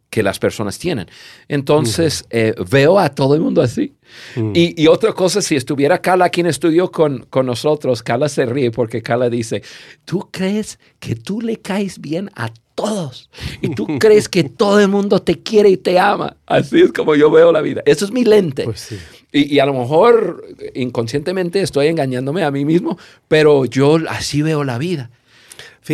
que 0.09 0.23
las 0.23 0.39
personas 0.39 0.79
tienen. 0.79 1.07
Entonces, 1.47 2.25
eh, 2.29 2.53
veo 2.69 2.97
a 2.97 3.09
todo 3.09 3.35
el 3.35 3.41
mundo 3.41 3.61
así. 3.61 3.93
Mm. 4.35 4.51
Y, 4.53 4.87
otra 4.87 5.13
cosa, 5.13 5.41
si 5.41 5.55
estuviera 5.55 6.01
Carla 6.01 6.29
quien 6.29 6.47
estudió 6.47 6.91
con, 6.91 7.25
con 7.29 7.45
nosotros, 7.45 8.03
Carla 8.03 8.29
se 8.29 8.45
ríe 8.45 8.71
porque 8.71 9.01
Carla 9.01 9.29
dice, 9.29 9.63
tú 10.05 10.29
crees 10.31 10.79
que 10.99 11.15
tú 11.15 11.41
le 11.41 11.57
caes 11.57 11.99
bien 11.99 12.29
a 12.35 12.51
todos. 12.73 13.29
Y 13.61 13.69
tú 13.75 13.85
crees 13.99 14.29
que 14.29 14.43
todo 14.43 14.79
el 14.79 14.87
mundo 14.87 15.21
te 15.21 15.41
quiere 15.41 15.69
y 15.69 15.77
te 15.77 15.99
ama. 15.99 16.37
Así 16.45 16.79
es 16.79 16.93
como 16.93 17.15
yo 17.15 17.29
veo 17.29 17.51
la 17.51 17.61
vida. 17.61 17.81
Eso 17.85 18.05
es 18.05 18.11
mi 18.11 18.23
lente. 18.23 18.63
Pues 18.63 18.93
y, 19.31 19.59
a 19.59 19.65
lo 19.65 19.73
mejor 19.73 20.45
inconscientemente 20.73 21.61
estoy 21.61 21.87
engañándome 21.87 22.43
a 22.43 22.51
mí 22.51 22.65
mismo, 22.65 22.97
pero 23.27 23.65
yo 23.65 23.97
así 24.09 24.41
veo 24.41 24.63
la 24.63 24.77
vida. 24.77 25.09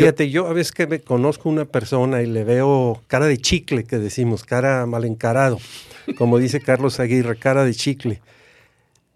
Fíjate, 0.01 0.29
yo, 0.29 0.47
a 0.47 0.53
veces 0.53 0.71
que 0.71 0.87
me 0.87 0.99
conozco 1.01 1.49
una 1.49 1.65
persona 1.65 2.21
y 2.21 2.25
le 2.27 2.43
veo 2.43 3.01
cara 3.07 3.25
de 3.27 3.37
chicle, 3.37 3.83
que 3.83 3.97
decimos, 3.99 4.43
cara 4.43 4.85
mal 4.85 5.05
encarado, 5.05 5.59
como 6.17 6.37
dice 6.39 6.59
Carlos 6.61 6.99
Aguirre, 6.99 7.37
cara 7.37 7.63
de 7.63 7.73
chicle. 7.73 8.21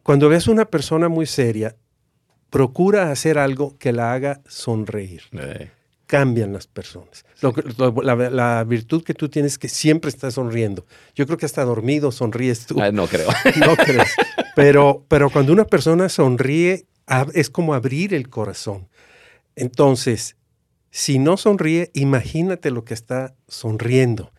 Cuando 0.03 0.29
ves 0.29 0.47
una 0.47 0.65
persona 0.65 1.09
muy 1.09 1.25
seria, 1.25 1.75
procura 2.49 3.11
hacer 3.11 3.37
algo 3.37 3.77
que 3.77 3.91
la 3.91 4.13
haga 4.13 4.41
sonreír. 4.47 5.23
Eh, 5.33 5.71
Cambian 6.05 6.53
las 6.53 6.67
personas. 6.67 7.25
Lo 7.41 7.53
que- 7.53 7.63
lo- 7.77 7.91
la, 8.01 8.15
la 8.29 8.63
virtud 8.63 9.03
que 9.03 9.13
tú 9.13 9.27
tienes 9.27 9.53
es 9.53 9.57
que 9.57 9.67
siempre 9.67 10.09
estás 10.09 10.35
sonriendo. 10.35 10.85
Yo 11.15 11.25
creo 11.25 11.37
que 11.37 11.45
hasta 11.45 11.65
dormido 11.65 12.13
sonríes 12.13 12.65
tú. 12.65 12.81
ah, 12.81 12.91
no 12.93 13.07
creo. 13.07 13.27
No 13.59 13.75
crees. 13.75 14.13
Pero, 14.55 15.03
pero 15.09 15.29
cuando 15.29 15.51
una 15.51 15.65
persona 15.65 16.07
sonríe, 16.07 16.85
es 17.33 17.49
como 17.49 17.73
abrir 17.73 18.13
el 18.13 18.29
corazón. 18.29 18.87
Entonces, 19.57 20.37
si 20.97 21.19
no 21.19 21.38
sonríe, 21.38 21.91
imagínate 21.93 22.71
lo 22.71 22.83
que 22.83 22.95
está 22.95 23.36
sonriendo. 23.47 24.31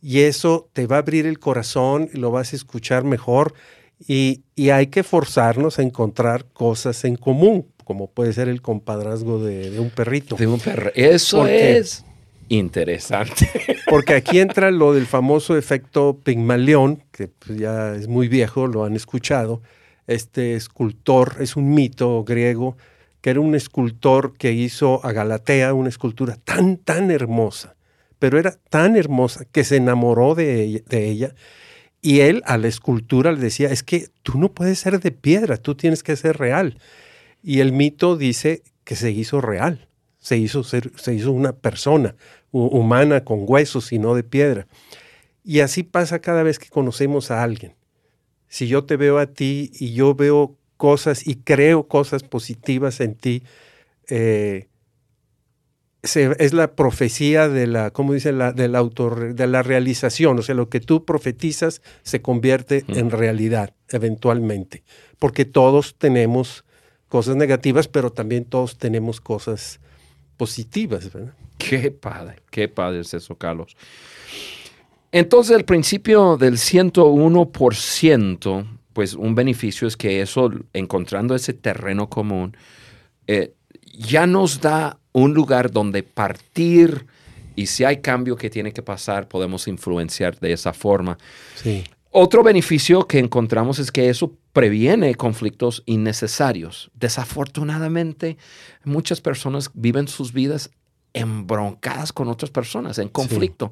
Y 0.00 0.20
eso 0.20 0.70
te 0.72 0.86
va 0.86 0.96
a 0.96 1.00
abrir 1.00 1.26
el 1.26 1.38
corazón, 1.38 2.08
lo 2.14 2.30
vas 2.30 2.54
a 2.54 2.56
escuchar 2.56 3.04
mejor. 3.04 3.52
Y, 4.06 4.40
y 4.54 4.70
hay 4.70 4.86
que 4.86 5.02
forzarnos 5.02 5.78
a 5.78 5.82
encontrar 5.82 6.46
cosas 6.54 7.04
en 7.04 7.16
común, 7.16 7.66
como 7.84 8.08
puede 8.08 8.32
ser 8.32 8.48
el 8.48 8.62
compadrazgo 8.62 9.44
de, 9.44 9.68
de 9.70 9.80
un 9.80 9.90
perrito. 9.90 10.36
De 10.36 10.46
un 10.46 10.58
perro. 10.60 10.90
Eso 10.94 11.40
Porque- 11.40 11.76
es 11.76 12.06
interesante. 12.48 13.50
Porque 13.90 14.14
aquí 14.14 14.38
entra 14.38 14.70
lo 14.70 14.94
del 14.94 15.04
famoso 15.04 15.58
efecto 15.58 16.18
Pigmalión, 16.24 17.02
que 17.12 17.28
pues, 17.28 17.58
ya 17.58 17.94
es 17.94 18.08
muy 18.08 18.28
viejo, 18.28 18.66
lo 18.66 18.84
han 18.84 18.96
escuchado. 18.96 19.60
Este 20.06 20.54
escultor 20.54 21.36
es 21.40 21.54
un 21.54 21.74
mito 21.74 22.24
griego, 22.24 22.78
era 23.28 23.40
un 23.40 23.54
escultor 23.54 24.36
que 24.36 24.52
hizo 24.52 25.04
a 25.04 25.12
Galatea 25.12 25.74
una 25.74 25.88
escultura 25.88 26.36
tan, 26.36 26.76
tan 26.76 27.10
hermosa, 27.10 27.76
pero 28.18 28.38
era 28.38 28.52
tan 28.70 28.96
hermosa 28.96 29.44
que 29.44 29.64
se 29.64 29.76
enamoró 29.76 30.34
de 30.34 30.82
ella, 30.90 31.34
y 32.00 32.20
él 32.20 32.42
a 32.46 32.58
la 32.58 32.68
escultura 32.68 33.32
le 33.32 33.40
decía, 33.40 33.70
es 33.70 33.82
que 33.82 34.08
tú 34.22 34.38
no 34.38 34.52
puedes 34.52 34.78
ser 34.78 35.00
de 35.00 35.10
piedra, 35.10 35.56
tú 35.56 35.74
tienes 35.74 36.02
que 36.02 36.16
ser 36.16 36.36
real. 36.38 36.78
Y 37.42 37.60
el 37.60 37.72
mito 37.72 38.16
dice 38.16 38.62
que 38.84 38.94
se 38.94 39.10
hizo 39.10 39.40
real, 39.40 39.88
se 40.18 40.36
hizo, 40.36 40.62
se 40.62 41.14
hizo 41.14 41.32
una 41.32 41.52
persona 41.52 42.14
hu- 42.52 42.68
humana 42.70 43.24
con 43.24 43.40
huesos 43.46 43.92
y 43.92 43.98
no 43.98 44.14
de 44.14 44.22
piedra. 44.22 44.66
Y 45.44 45.60
así 45.60 45.82
pasa 45.82 46.20
cada 46.20 46.42
vez 46.42 46.58
que 46.58 46.68
conocemos 46.68 47.30
a 47.30 47.42
alguien. 47.42 47.74
Si 48.48 48.68
yo 48.68 48.84
te 48.84 48.96
veo 48.96 49.18
a 49.18 49.26
ti 49.26 49.70
y 49.74 49.92
yo 49.92 50.14
veo 50.14 50.56
cosas 50.78 51.26
y 51.26 51.34
creo 51.36 51.88
cosas 51.88 52.22
positivas 52.22 53.00
en 53.00 53.14
ti, 53.16 53.42
eh, 54.08 54.68
se- 56.02 56.34
es 56.38 56.52
la 56.54 56.74
profecía 56.76 57.48
de 57.48 57.66
la, 57.66 57.90
¿cómo 57.90 58.14
dice? 58.14 58.32
La, 58.32 58.52
de, 58.52 58.68
la 58.68 58.78
autor, 58.78 59.34
de 59.34 59.46
la 59.46 59.62
realización. 59.62 60.38
O 60.38 60.42
sea, 60.42 60.54
lo 60.54 60.70
que 60.70 60.80
tú 60.80 61.04
profetizas 61.04 61.82
se 62.02 62.22
convierte 62.22 62.84
en 62.88 63.10
realidad 63.10 63.74
eventualmente. 63.90 64.84
Porque 65.18 65.44
todos 65.44 65.96
tenemos 65.98 66.64
cosas 67.08 67.36
negativas, 67.36 67.88
pero 67.88 68.12
también 68.12 68.44
todos 68.44 68.78
tenemos 68.78 69.20
cosas 69.20 69.80
positivas. 70.36 71.12
¿verdad? 71.12 71.34
Qué 71.58 71.90
padre, 71.90 72.36
qué 72.50 72.68
padre 72.68 73.00
es 73.00 73.12
eso, 73.12 73.34
Carlos. 73.34 73.76
Entonces, 75.10 75.56
el 75.56 75.64
principio 75.64 76.36
del 76.36 76.58
101%, 76.58 78.77
pues 78.98 79.14
un 79.14 79.36
beneficio 79.36 79.86
es 79.86 79.96
que 79.96 80.20
eso, 80.20 80.50
encontrando 80.72 81.36
ese 81.36 81.52
terreno 81.52 82.10
común, 82.10 82.56
eh, 83.28 83.54
ya 83.96 84.26
nos 84.26 84.60
da 84.60 84.98
un 85.12 85.34
lugar 85.34 85.70
donde 85.70 86.02
partir 86.02 87.06
y 87.54 87.66
si 87.66 87.84
hay 87.84 87.98
cambio 87.98 88.34
que 88.34 88.50
tiene 88.50 88.72
que 88.72 88.82
pasar, 88.82 89.28
podemos 89.28 89.68
influenciar 89.68 90.40
de 90.40 90.52
esa 90.52 90.72
forma. 90.72 91.16
Sí. 91.54 91.84
Otro 92.10 92.42
beneficio 92.42 93.06
que 93.06 93.20
encontramos 93.20 93.78
es 93.78 93.92
que 93.92 94.08
eso 94.08 94.32
previene 94.52 95.14
conflictos 95.14 95.84
innecesarios. 95.86 96.90
Desafortunadamente, 96.94 98.36
muchas 98.82 99.20
personas 99.20 99.70
viven 99.74 100.08
sus 100.08 100.32
vidas 100.32 100.72
embroncadas 101.12 102.12
con 102.12 102.26
otras 102.26 102.50
personas, 102.50 102.98
en 102.98 103.10
conflicto. 103.10 103.70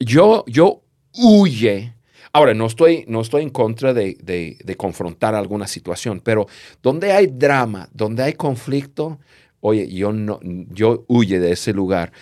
Yo, 0.00 0.44
yo 0.48 0.82
huye. 1.14 1.94
Ahora, 2.32 2.54
no 2.54 2.66
estoy, 2.66 3.04
no 3.08 3.20
estoy 3.20 3.42
en 3.42 3.50
contra 3.50 3.92
de, 3.94 4.16
de- 4.22 4.58
de 4.62 4.76
confrontar 4.76 5.34
alguna 5.34 5.66
situación, 5.66 6.20
pero 6.22 6.46
donde 6.82 7.12
hay 7.12 7.26
drama, 7.28 7.88
donde 7.92 8.22
hay 8.22 8.34
conflicto, 8.34 9.18
oye, 9.60 9.88
yo, 9.92 10.12
no, 10.12 10.38
yo 10.42 11.04
huye 11.08 11.40
de 11.40 11.52
ese 11.52 11.72
lugar. 11.72 12.12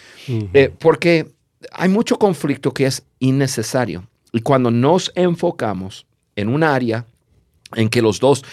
Eh, 0.54 0.70
porque 0.78 1.26
hay 1.72 1.88
mucho 1.88 2.18
conflicto 2.18 2.72
que 2.72 2.86
es 2.86 3.02
innecesario. 3.18 4.06
Y 4.32 4.40
cuando 4.40 4.70
nos 4.70 5.10
enfocamos 5.14 6.06
en 6.36 6.48
un 6.48 6.62
área 6.62 7.06
en 7.74 7.88
que 7.88 8.02
los 8.02 8.20
dos 8.20 8.44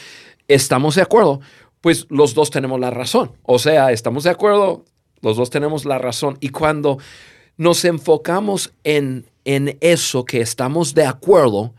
estamos 0.48 0.96
de 0.96 1.02
acuerdo, 1.02 1.40
pues 1.82 2.08
los 2.10 2.34
dos 2.34 2.50
tenemos 2.50 2.80
la 2.80 2.90
razón. 2.90 3.32
O 3.44 3.60
sea, 3.60 3.92
estamos 3.92 4.24
de 4.24 4.30
acuerdo, 4.32 4.86
los 5.22 5.38
dos 5.38 5.50
tenemos 5.50 5.86
la 5.86 5.98
razón. 6.00 6.38
Y 6.40 6.50
cuando 6.50 6.98
nos 7.58 7.84
enfocamos 7.86 8.74
en, 8.84 9.26
en 9.46 9.78
eso 9.82 10.26
que 10.26 10.42
estamos 10.42 10.94
de 10.94 11.06
acuerdo, 11.06 11.74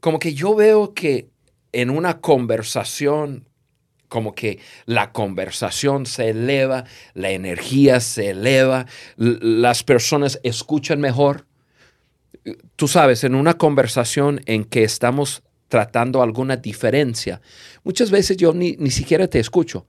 como 0.00 0.18
que 0.18 0.34
yo 0.34 0.54
veo 0.54 0.94
que 0.94 1.28
en 1.72 1.90
una 1.90 2.20
conversación, 2.20 3.48
como 4.08 4.34
que 4.34 4.58
la 4.84 5.12
conversación 5.12 6.06
se 6.06 6.30
eleva, 6.30 6.84
la 7.14 7.30
energía 7.30 8.00
se 8.00 8.30
eleva, 8.30 8.86
las 9.16 9.84
personas 9.84 10.40
escuchan 10.42 11.00
mejor. 11.00 11.46
Tú 12.76 12.88
sabes, 12.88 13.24
en 13.24 13.34
una 13.34 13.54
conversación 13.54 14.40
en 14.46 14.64
que 14.64 14.84
estamos 14.84 15.42
tratando 15.68 16.22
alguna 16.22 16.56
diferencia, 16.56 17.40
muchas 17.84 18.10
veces 18.10 18.36
yo 18.36 18.52
ni, 18.52 18.72
ni 18.72 18.90
siquiera 18.90 19.28
te 19.28 19.38
escucho. 19.38 19.86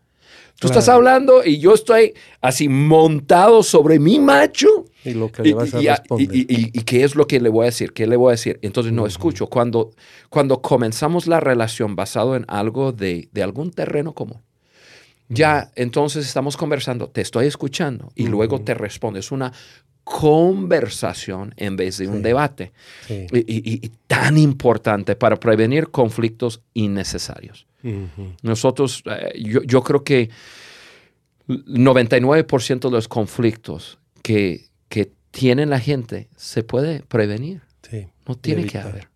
Tú 0.59 0.67
estás 0.67 0.87
hablando 0.87 1.43
y 1.43 1.59
yo 1.59 1.73
estoy 1.73 2.13
así 2.39 2.69
montado 2.69 3.63
sobre 3.63 3.99
mi 3.99 4.19
macho. 4.19 4.85
Y 5.05 5.13
lo 5.13 5.31
que 5.31 5.43
le 5.43 5.53
vas 5.53 5.73
a 5.73 5.81
y- 5.81 5.87
responder. 5.87 6.29
y- 6.35 6.41
y- 6.49 6.69
y 6.73 6.81
qué 6.83 7.03
es 7.03 7.15
lo 7.15 7.27
que 7.27 7.39
le 7.39 7.49
voy 7.49 7.63
a 7.63 7.65
decir? 7.65 7.93
¿Qué 7.93 8.07
le 8.07 8.15
voy 8.15 8.29
a 8.29 8.31
decir? 8.31 8.59
Entonces 8.61 8.93
no 8.93 9.05
escucho. 9.05 9.47
Cuando, 9.47 9.91
cuando 10.29 10.61
comenzamos 10.61 11.27
la 11.27 11.39
relación 11.39 11.95
basado 11.95 12.35
en 12.35 12.45
algo 12.47 12.91
de, 12.91 13.27
de 13.31 13.43
algún 13.43 13.71
terreno 13.71 14.13
común, 14.13 14.41
ya 15.29 15.71
entonces 15.75 16.25
estamos 16.25 16.57
conversando, 16.57 17.07
te 17.09 17.21
estoy 17.21 17.47
escuchando 17.47 18.11
y 18.15 18.27
luego 18.27 18.61
te 18.61 18.73
respondo. 18.73 19.19
Es 19.19 19.31
una 19.31 19.51
conversación 20.03 21.53
en 21.57 21.75
vez 21.77 21.97
de 21.97 22.07
un 22.07 22.21
debate. 22.21 22.71
Sí. 23.07 23.25
Y, 23.33 23.89
tan 24.07 24.37
importante 24.37 25.15
para 25.15 25.37
prevenir 25.37 25.89
conflictos 25.89 26.61
innecesarios. 26.73 27.65
Nosotros, 28.41 29.01
eh, 29.05 29.33
yo, 29.41 29.61
yo 29.63 29.81
creo 29.81 30.03
que 30.03 30.29
99% 31.47 32.79
de 32.89 32.91
los 32.91 33.07
conflictos 33.07 33.99
que, 34.21 34.65
que 34.89 35.11
tiene 35.31 35.65
la 35.65 35.79
gente 35.79 36.29
se 36.35 36.63
puede 36.63 37.01
prevenir. 37.01 37.61
Sí. 37.89 38.07
No 38.27 38.35
tiene 38.35 38.65
que 38.65 38.77
haber. 38.77 39.09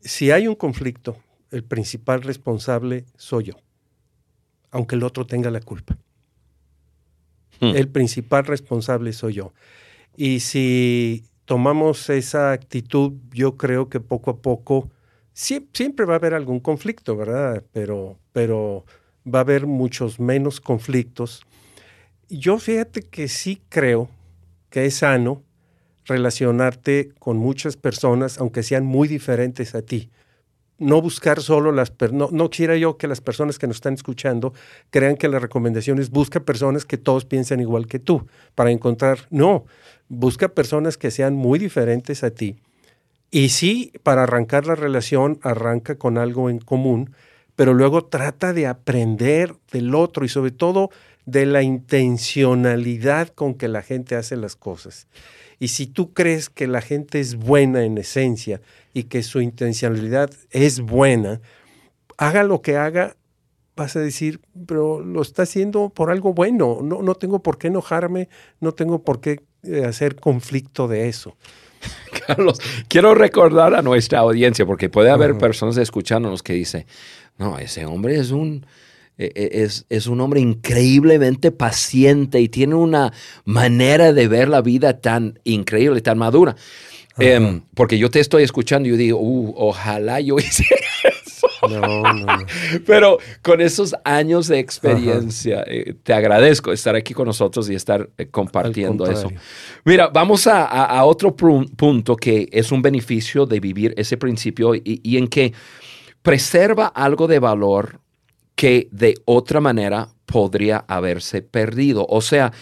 Si 0.00 0.30
hay 0.30 0.46
un 0.46 0.54
conflicto, 0.54 1.16
el 1.50 1.64
principal 1.64 2.22
responsable 2.22 3.04
soy 3.16 3.44
yo, 3.44 3.54
aunque 4.70 4.94
el 4.96 5.02
otro 5.02 5.26
tenga 5.26 5.50
la 5.50 5.60
culpa. 5.60 5.98
Hmm. 7.60 7.74
El 7.74 7.88
principal 7.88 8.44
responsable 8.44 9.12
soy 9.12 9.34
yo. 9.34 9.52
Y 10.16 10.40
si 10.40 11.24
tomamos 11.44 12.08
esa 12.10 12.52
actitud, 12.52 13.12
yo 13.32 13.56
creo 13.56 13.88
que 13.88 14.00
poco 14.00 14.30
a 14.30 14.36
poco 14.42 14.90
sie- 15.34 15.66
siempre 15.72 16.04
va 16.06 16.14
a 16.14 16.16
haber 16.18 16.34
algún 16.34 16.60
conflicto, 16.60 17.16
¿verdad? 17.16 17.64
Pero, 17.72 18.18
pero 18.32 18.84
va 19.26 19.40
a 19.40 19.42
haber 19.42 19.66
muchos 19.66 20.20
menos 20.20 20.60
conflictos. 20.60 21.42
Yo 22.28 22.58
fíjate 22.58 23.02
que 23.02 23.26
sí 23.28 23.60
creo 23.68 24.08
que 24.70 24.86
es 24.86 24.96
sano 24.96 25.42
relacionarte 26.04 27.10
con 27.18 27.36
muchas 27.36 27.76
personas, 27.76 28.38
aunque 28.38 28.62
sean 28.62 28.84
muy 28.84 29.08
diferentes 29.08 29.74
a 29.74 29.82
ti. 29.82 30.10
No 30.78 31.02
buscar 31.02 31.40
solo 31.42 31.72
las 31.72 31.90
per- 31.90 32.12
no, 32.12 32.28
no 32.30 32.50
quisiera 32.50 32.76
yo 32.76 32.96
que 32.98 33.08
las 33.08 33.20
personas 33.20 33.58
que 33.58 33.66
nos 33.66 33.76
están 33.78 33.94
escuchando 33.94 34.54
crean 34.90 35.16
que 35.16 35.28
la 35.28 35.38
recomendación 35.40 35.98
es 35.98 36.10
busca 36.10 36.40
personas 36.40 36.84
que 36.84 36.98
todos 36.98 37.24
piensen 37.24 37.60
igual 37.60 37.86
que 37.86 37.98
tú 37.98 38.26
para 38.54 38.70
encontrar. 38.70 39.26
No, 39.30 39.66
busca 40.08 40.48
personas 40.48 40.96
que 40.96 41.10
sean 41.10 41.34
muy 41.34 41.58
diferentes 41.58 42.22
a 42.22 42.30
ti. 42.30 42.56
Y 43.30 43.50
sí, 43.50 43.92
para 44.02 44.22
arrancar 44.22 44.66
la 44.66 44.74
relación, 44.74 45.38
arranca 45.42 45.98
con 45.98 46.16
algo 46.16 46.48
en 46.48 46.60
común, 46.60 47.12
pero 47.56 47.74
luego 47.74 48.04
trata 48.04 48.52
de 48.52 48.66
aprender 48.66 49.54
del 49.72 49.94
otro 49.94 50.24
y 50.24 50.28
sobre 50.28 50.52
todo 50.52 50.90
de 51.28 51.44
la 51.44 51.62
intencionalidad 51.62 53.28
con 53.28 53.52
que 53.54 53.68
la 53.68 53.82
gente 53.82 54.16
hace 54.16 54.34
las 54.34 54.56
cosas. 54.56 55.08
Y 55.58 55.68
si 55.68 55.86
tú 55.86 56.14
crees 56.14 56.48
que 56.48 56.66
la 56.66 56.80
gente 56.80 57.20
es 57.20 57.34
buena 57.34 57.84
en 57.84 57.98
esencia 57.98 58.62
y 58.94 59.04
que 59.04 59.22
su 59.22 59.42
intencionalidad 59.42 60.30
es 60.50 60.80
buena, 60.80 61.42
haga 62.16 62.44
lo 62.44 62.62
que 62.62 62.78
haga, 62.78 63.14
vas 63.76 63.94
a 63.96 64.00
decir, 64.00 64.40
pero 64.66 65.00
lo 65.00 65.20
está 65.20 65.42
haciendo 65.42 65.90
por 65.90 66.10
algo 66.10 66.32
bueno, 66.32 66.78
no, 66.82 67.02
no 67.02 67.14
tengo 67.14 67.42
por 67.42 67.58
qué 67.58 67.66
enojarme, 67.66 68.30
no 68.60 68.72
tengo 68.72 69.02
por 69.02 69.20
qué 69.20 69.42
eh, 69.64 69.84
hacer 69.84 70.16
conflicto 70.16 70.88
de 70.88 71.10
eso. 71.10 71.36
Carlos, 72.26 72.58
quiero 72.88 73.14
recordar 73.14 73.74
a 73.74 73.82
nuestra 73.82 74.20
audiencia, 74.20 74.64
porque 74.64 74.88
puede 74.88 75.10
haber 75.10 75.36
personas 75.36 75.76
escuchándonos 75.76 76.42
que 76.42 76.54
dicen, 76.54 76.86
no, 77.36 77.58
ese 77.58 77.84
hombre 77.84 78.18
es 78.18 78.30
un, 78.30 78.64
es, 79.18 79.84
es, 79.88 80.06
un 80.06 80.20
hombre 80.20 80.40
increíblemente 80.40 81.50
paciente 81.50 82.40
y 82.40 82.48
tiene 82.48 82.76
una 82.76 83.12
manera 83.44 84.12
de 84.12 84.28
ver 84.28 84.48
la 84.48 84.62
vida 84.62 85.00
tan 85.00 85.38
increíble, 85.44 86.00
tan 86.00 86.18
madura. 86.18 86.56
Em, 87.18 87.62
porque 87.74 87.98
yo 87.98 88.10
te 88.10 88.20
estoy 88.20 88.44
escuchando 88.44 88.88
y 88.88 88.92
yo 88.92 88.96
digo, 88.96 89.18
uh, 89.20 89.54
ojalá 89.56 90.20
yo 90.20 90.36
hiciera 90.38 90.86
eso. 91.04 91.48
No, 91.68 92.02
no, 92.12 92.12
no. 92.12 92.46
Pero 92.86 93.18
con 93.42 93.60
esos 93.60 93.94
años 94.04 94.46
de 94.46 94.60
experiencia, 94.60 95.64
eh, 95.66 95.94
te 96.02 96.12
agradezco 96.12 96.72
estar 96.72 96.94
aquí 96.94 97.14
con 97.14 97.26
nosotros 97.26 97.68
y 97.70 97.74
estar 97.74 98.08
eh, 98.18 98.26
compartiendo 98.28 99.06
eso. 99.10 99.30
Mira, 99.84 100.08
vamos 100.08 100.46
a, 100.46 100.64
a, 100.64 101.04
otro 101.04 101.34
punto 101.34 102.16
que 102.16 102.48
es 102.52 102.70
un 102.70 102.82
beneficio 102.82 103.46
de 103.46 103.60
vivir 103.60 103.94
ese 103.96 104.16
principio 104.16 104.74
y, 104.74 105.00
y 105.02 105.16
en 105.16 105.26
que 105.26 105.52
preserva 106.22 106.86
algo 106.86 107.26
de 107.26 107.38
valor 107.38 108.00
que 108.58 108.88
de 108.90 109.14
otra 109.24 109.60
manera 109.60 110.08
podría 110.26 110.84
haberse 110.88 111.42
perdido. 111.42 112.04
O 112.08 112.20
sea, 112.20 112.52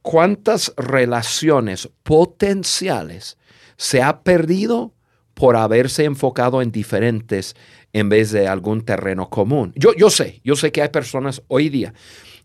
¿cuántas 0.00 0.72
relaciones 0.76 1.88
potenciales 2.04 3.36
se 3.76 4.00
ha 4.00 4.22
perdido 4.22 4.92
por 5.34 5.56
haberse 5.56 6.04
enfocado 6.04 6.62
en 6.62 6.70
diferentes 6.70 7.56
en 7.92 8.08
vez 8.08 8.30
de 8.30 8.46
algún 8.46 8.82
terreno 8.82 9.28
común. 9.28 9.72
Yo, 9.74 9.92
yo 9.94 10.08
sé, 10.08 10.40
yo 10.44 10.54
sé 10.54 10.70
que 10.70 10.82
hay 10.82 10.90
personas 10.90 11.42
hoy 11.48 11.68
día 11.68 11.94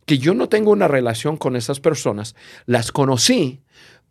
que 0.08 0.18
yo 0.18 0.34
no 0.34 0.50
tengo 0.50 0.72
una 0.72 0.88
relación 0.88 1.38
con 1.38 1.56
esas 1.56 1.80
personas, 1.80 2.36
las 2.66 2.92
conocí, 2.92 3.62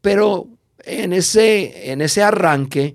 pero 0.03 0.49
en 0.85 1.13
ese, 1.13 1.91
en 1.91 2.01
ese 2.01 2.23
arranque 2.23 2.95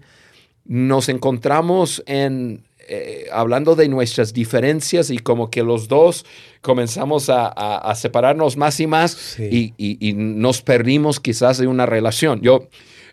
nos 0.63 1.09
encontramos 1.09 2.03
en, 2.05 2.63
eh, 2.91 3.28
hablando 3.32 3.75
de 3.75 3.88
nuestras 3.88 4.34
diferencias 4.34 5.12
y 5.12 5.19
como 5.19 5.52
que 5.52 5.62
los 5.62 5.88
dos 5.88 6.25
comenzamos 6.62 7.30
a, 7.30 7.93
separarnos 7.95 8.58
más 8.58 8.80
y 8.80 8.88
más 8.88 9.39
y, 9.39 9.73
y, 9.78 10.13
nos 10.13 10.63
perdimos 10.63 11.19
quizás 11.19 11.60
de 11.60 11.67
una 11.67 11.86
relación. 11.86 12.41
Yo, 12.41 12.67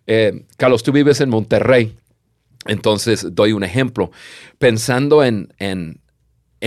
eh, 0.06 0.44
Carlos, 0.56 0.82
tú 0.82 0.92
vives 0.92 1.20
en 1.20 1.28
Monterrey, 1.28 1.94
entonces 2.66 3.34
doy 3.34 3.52
un 3.52 3.64
ejemplo. 3.64 4.10
Pensando 4.58 5.22
en, 5.22 5.52
en, 5.58 6.00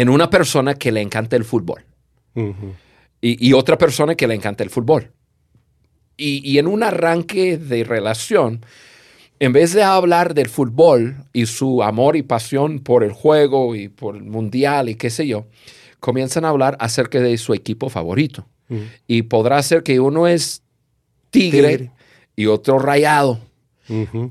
una 0.10 0.30
persona 0.30 0.76
que 0.76 0.92
le 0.92 1.02
encanta 1.02 1.36
el 1.36 1.46
fútbol 1.46 1.84
y, 3.22 3.54
otra 3.54 3.78
persona 3.78 4.16
que 4.16 4.28
le 4.28 4.36
encanta 4.36 4.64
el 4.64 4.70
fútbol. 4.70 5.12
Y, 6.16 6.58
en 6.58 6.68
un 6.68 6.84
arranque 6.84 7.58
de 7.58 7.84
relación, 7.84 8.64
en 9.40 9.54
vez 9.54 9.74
de 9.74 9.84
hablar 9.84 10.34
del 10.34 10.50
fútbol 10.50 11.16
y 11.32 11.46
su 11.46 11.82
amor 11.82 12.18
y 12.18 12.24
pasión 12.24 12.80
por 12.80 13.04
el 13.04 13.14
juego 13.14 13.74
y 13.76 13.88
por 13.88 14.18
el 14.18 14.24
mundial 14.24 14.90
y 14.90 14.96
qué 14.96 15.10
sé 15.10 15.28
yo, 15.28 15.46
comienzan 16.00 16.44
a 16.44 16.50
hablar 16.50 16.76
acerca 16.80 17.20
de 17.20 17.38
su 17.38 17.54
equipo 17.54 17.90
favorito. 17.90 18.46
Y 19.08 19.24
podrá 19.24 19.64
ser 19.64 19.82
que 19.82 20.00
uno 20.00 20.28
es 20.28 20.62
tigre 21.32 21.90
y 22.36 22.46
otro 22.46 22.78
rayado. 22.78 23.40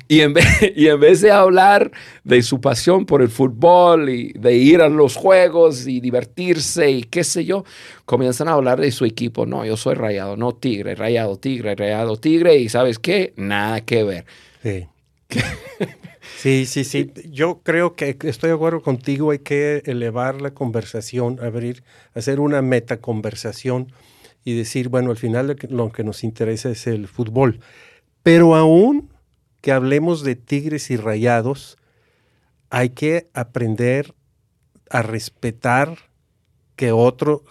y, 0.07 0.21
en 0.21 0.35
vez, 0.35 0.47
y 0.77 0.87
en 0.87 1.01
vez 1.01 1.21
de 1.23 1.33
hablar 1.33 1.91
de 2.23 2.43
su 2.43 2.61
pasión 2.61 3.05
por 3.05 3.21
el 3.21 3.31
fútbol 3.31 4.09
y 4.11 4.33
de 4.35 4.55
ir 4.55 4.81
a 4.81 4.89
los 4.89 5.17
juegos 5.17 5.89
y 5.89 6.01
divertirse 6.01 6.89
y 6.89 7.03
qué 7.03 7.25
sé 7.25 7.45
yo, 7.45 7.65
comienzan 8.05 8.47
a 8.47 8.53
hablar 8.53 8.81
de 8.81 8.93
su 8.93 9.05
equipo. 9.05 9.45
No, 9.45 9.65
yo 9.65 9.77
soy 9.77 9.95
rayado, 9.95 10.37
no 10.37 10.55
tigre, 10.55 10.95
rayado, 10.95 11.37
tigre, 11.37 11.75
rayado, 11.75 12.17
tigre. 12.17 12.59
Y 12.59 12.69
sabes 12.69 13.01
qué, 13.01 13.33
nada 13.37 13.81
que 13.81 14.05
ver. 14.05 14.27
Sí. 14.63 14.87
Sí, 16.39 16.67
sí, 16.67 16.85
sí. 16.85 17.13
Yo 17.31 17.61
creo 17.63 17.95
que 17.95 18.17
estoy 18.23 18.49
de 18.49 18.55
acuerdo 18.57 18.83
contigo. 18.83 19.31
Hay 19.31 19.41
que 19.41 19.83
elevar 19.87 20.41
la 20.41 20.53
conversación, 20.53 21.39
abrir, 21.41 21.85
hacer 22.15 22.41
una 22.41 22.63
meta 22.63 23.01
conversación 23.01 23.93
y 24.45 24.57
decir, 24.57 24.89
bueno, 24.89 25.11
al 25.11 25.17
final 25.17 25.57
lo 25.69 25.93
que 25.93 26.05
nos 26.05 26.25
interesa 26.25 26.71
es 26.71 26.87
el 26.87 27.09
fútbol. 27.09 27.61
Pero 28.23 28.55
aún 28.55 29.13
que 29.61 29.73
hablemos 29.73 30.23
de 30.23 30.37
tigres 30.37 30.91
y 30.91 30.97
rayados, 30.97 31.77
hay 32.71 32.91
que 32.91 33.29
aprender 33.35 34.15
a 34.91 35.03
respetar 35.03 35.99
que 36.77 36.93
otro 36.93 37.43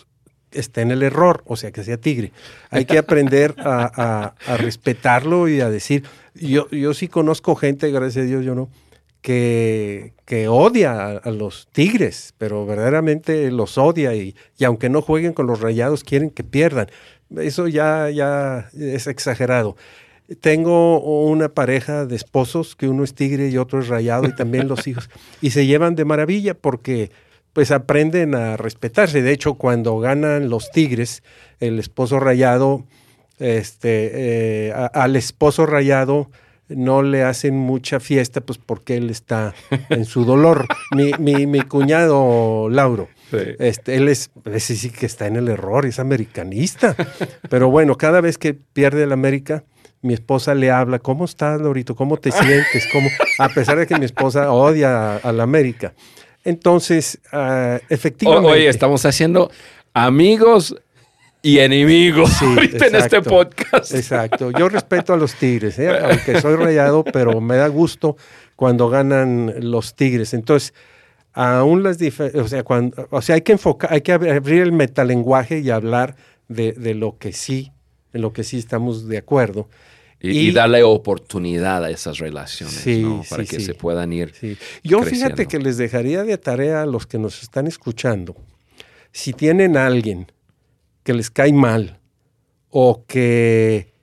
esté 0.59 0.81
en 0.81 0.91
el 0.91 1.03
error, 1.03 1.43
o 1.45 1.55
sea, 1.55 1.71
que 1.71 1.83
sea 1.83 1.97
tigre. 1.97 2.31
Hay 2.69 2.85
que 2.85 2.97
aprender 2.99 3.55
a, 3.57 4.33
respetarlo 4.57 5.47
y 5.47 5.61
a 5.61 5.69
decir, 5.69 6.03
yo, 6.35 6.69
yo 6.69 6.93
sí 6.93 7.07
conozco 7.07 7.55
gente, 7.55 7.91
gracias 7.91 8.25
a 8.25 8.27
Dios 8.27 8.45
yo 8.45 8.55
no, 8.55 8.69
que, 9.21 10.13
que 10.25 10.47
odia 10.47 11.17
a, 11.17 11.31
los 11.31 11.67
tigres, 11.71 12.33
pero 12.37 12.65
verdaderamente 12.65 13.51
los 13.51 13.77
odia 13.77 14.15
y, 14.15 14.35
y, 14.57 14.63
aunque 14.63 14.89
no 14.89 15.01
jueguen 15.01 15.33
con 15.33 15.47
los 15.47 15.61
rayados, 15.61 16.03
quieren 16.03 16.29
que 16.29 16.43
pierdan. 16.43 16.87
Eso 17.35 17.67
ya, 17.67 18.09
ya 18.09 18.69
es 18.73 19.07
exagerado. 19.07 19.75
Tengo 20.41 20.99
una 20.99 21.49
pareja 21.49 22.05
de 22.05 22.15
esposos, 22.15 22.75
que 22.75 22.87
uno 22.87 23.03
es 23.03 23.13
tigre 23.15 23.49
y 23.49 23.57
otro 23.57 23.79
es 23.79 23.87
rayado, 23.87 24.27
y 24.27 24.35
también 24.35 24.67
los 24.67 24.87
hijos, 24.87 25.09
y 25.41 25.51
se 25.51 25.65
llevan 25.65 25.95
de 25.95 26.03
maravilla 26.03 26.53
porque 26.53 27.11
pues 27.57 27.71
aprenden 27.71 28.35
a 28.35 28.55
respetarse. 28.55 29.23
De 29.23 29.31
hecho, 29.31 29.55
cuando 29.55 29.97
ganan 29.97 30.47
los 30.47 30.69
tigres, 30.69 31.23
el 31.59 31.79
esposo 31.79 32.19
rayado, 32.19 32.85
este, 33.39 34.67
eh, 34.67 34.73
al 34.93 35.15
esposo 35.15 35.65
rayado 35.65 36.29
no 36.69 37.01
le 37.01 37.23
hacen 37.23 37.57
mucha 37.57 37.99
fiesta, 37.99 38.41
pues 38.41 38.59
porque 38.63 38.97
él 38.97 39.09
está 39.09 39.55
en 39.89 40.05
su 40.05 40.23
dolor. 40.23 40.67
mi, 40.95 41.13
mi, 41.17 41.47
mi 41.47 41.61
cuñado 41.61 42.69
Lauro. 42.69 43.09
Este, 43.31 43.95
él 43.95 44.07
es, 44.07 44.29
ese 44.45 44.75
sí 44.75 44.91
que 44.91 45.07
está 45.07 45.25
en 45.25 45.37
el 45.37 45.47
error, 45.47 45.87
es 45.87 45.97
americanista. 45.97 46.95
Pero 47.49 47.71
bueno, 47.71 47.97
cada 47.97 48.21
vez 48.21 48.37
que 48.37 48.53
pierde 48.53 49.01
el 49.01 49.11
América, 49.11 49.63
mi 50.01 50.13
esposa 50.13 50.53
le 50.53 50.71
habla, 50.71 50.99
¿cómo 50.99 51.25
estás, 51.25 51.59
Lorito? 51.59 51.95
¿Cómo 51.95 52.17
te 52.17 52.31
sientes? 52.31 52.87
¿Cómo? 52.91 53.09
A 53.39 53.49
pesar 53.49 53.77
de 53.77 53.87
que 53.87 53.97
mi 53.97 54.05
esposa 54.05 54.51
odia 54.51 55.17
a, 55.17 55.31
la 55.31 55.43
América. 55.43 55.93
Entonces, 56.47 57.19
uh, 57.33 57.77
efectivamente. 57.89 58.49
Oye, 58.49 58.69
estamos 58.69 59.05
haciendo 59.05 59.51
amigos 59.93 60.73
y 61.41 61.59
enemigos 61.59 62.41
en 62.41 62.95
este 62.95 63.21
podcast. 63.21 63.93
Exacto. 63.93 64.51
Yo 64.51 64.69
respeto 64.69 65.13
a 65.13 65.17
los 65.17 65.33
tigres, 65.33 65.77
¿eh? 65.77 65.89
aunque 65.89 66.39
soy 66.39 66.55
rayado, 66.55 67.03
pero 67.03 67.41
me 67.41 67.57
da 67.57 67.67
gusto 67.67 68.15
cuando 68.55 68.87
ganan 68.87 69.55
los 69.59 69.93
tigres. 69.95 70.33
Entonces, 70.33 70.73
aún 71.33 71.83
las 71.83 71.97
o 72.01 72.47
sea, 72.47 72.63
cuando, 72.63 73.09
o 73.11 73.21
sea, 73.21 73.35
hay 73.35 73.41
que 73.41 73.51
enfocar, 73.51 73.91
hay 73.91 73.99
que 73.99 74.13
abrir 74.13 74.61
el 74.61 74.71
metalenguaje 74.71 75.59
y 75.59 75.69
hablar 75.69 76.15
de, 76.47 76.71
de 76.71 76.93
lo 76.93 77.17
que 77.17 77.33
sí 77.33 77.73
en 78.13 78.21
lo 78.21 78.31
que 78.31 78.45
sí 78.45 78.57
estamos 78.57 79.07
de 79.09 79.17
acuerdo. 79.17 79.67
Y, 80.19 80.51
darle 80.51 80.81
oportunidad 80.83 81.83
a 81.83 81.91
esas 81.91 82.17
relaciones, 82.17 82.83
Para 83.29 83.45
que 83.45 83.59
se 83.59 83.75
puedan 83.75 84.11
ir. 84.13 84.33
Yo 84.83 85.03
fíjate 85.03 85.45
que 85.45 85.59
les 85.59 85.77
dejaría 85.77 86.23
de 86.23 86.37
tarea 86.37 86.81
a 86.81 86.85
los 86.87 87.05
que 87.05 87.19
nos 87.19 87.43
están 87.43 87.67
escuchando, 87.67 88.35
si 89.11 89.33
tienen 89.33 89.77
a 89.77 89.85
alguien 89.85 90.31
que 91.03 91.13
les 91.13 91.29
cae 91.29 91.53
mal 91.53 91.99
o 92.69 93.05
que 93.07 93.93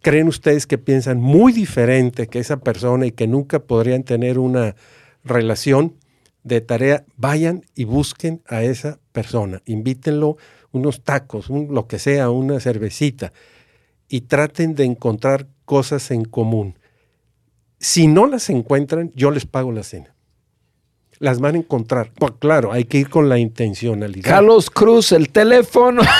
creen 0.00 0.28
ustedes 0.28 0.66
que 0.66 0.78
piensan 0.78 1.20
muy 1.20 1.52
diferente 1.52 2.26
que 2.26 2.38
esa 2.38 2.58
persona 2.60 3.06
y 3.06 3.12
que 3.12 3.26
nunca 3.26 3.60
podrían 3.60 4.02
tener 4.02 4.38
una 4.38 4.74
relación 5.22 5.96
de 6.42 6.60
tarea, 6.60 7.04
vayan 7.16 7.64
y 7.74 7.84
busquen 7.84 8.42
a 8.46 8.62
esa 8.62 8.98
persona, 9.12 9.62
invítenlo 9.66 10.38
unos 10.72 11.02
tacos, 11.02 11.50
lo 11.50 11.86
que 11.86 11.98
sea, 11.98 12.30
una 12.30 12.58
cervecita 12.58 13.32
y 14.08 14.22
traten 14.22 14.74
de 14.74 14.84
encontrar 14.84 15.46
cosas 15.68 16.10
en 16.10 16.24
común. 16.24 16.78
Si 17.78 18.08
no 18.08 18.26
las 18.26 18.48
encuentran, 18.48 19.12
yo 19.14 19.30
les 19.30 19.44
pago 19.44 19.70
la 19.70 19.82
cena. 19.82 20.14
Las 21.18 21.40
van 21.40 21.56
a 21.56 21.58
encontrar. 21.58 22.10
Pues, 22.18 22.32
claro, 22.38 22.72
hay 22.72 22.84
que 22.84 22.98
ir 22.98 23.10
con 23.10 23.28
la 23.28 23.38
intencionalidad. 23.38 24.30
Carlos 24.30 24.70
Cruz, 24.70 25.12
el 25.12 25.28
teléfono. 25.28 26.02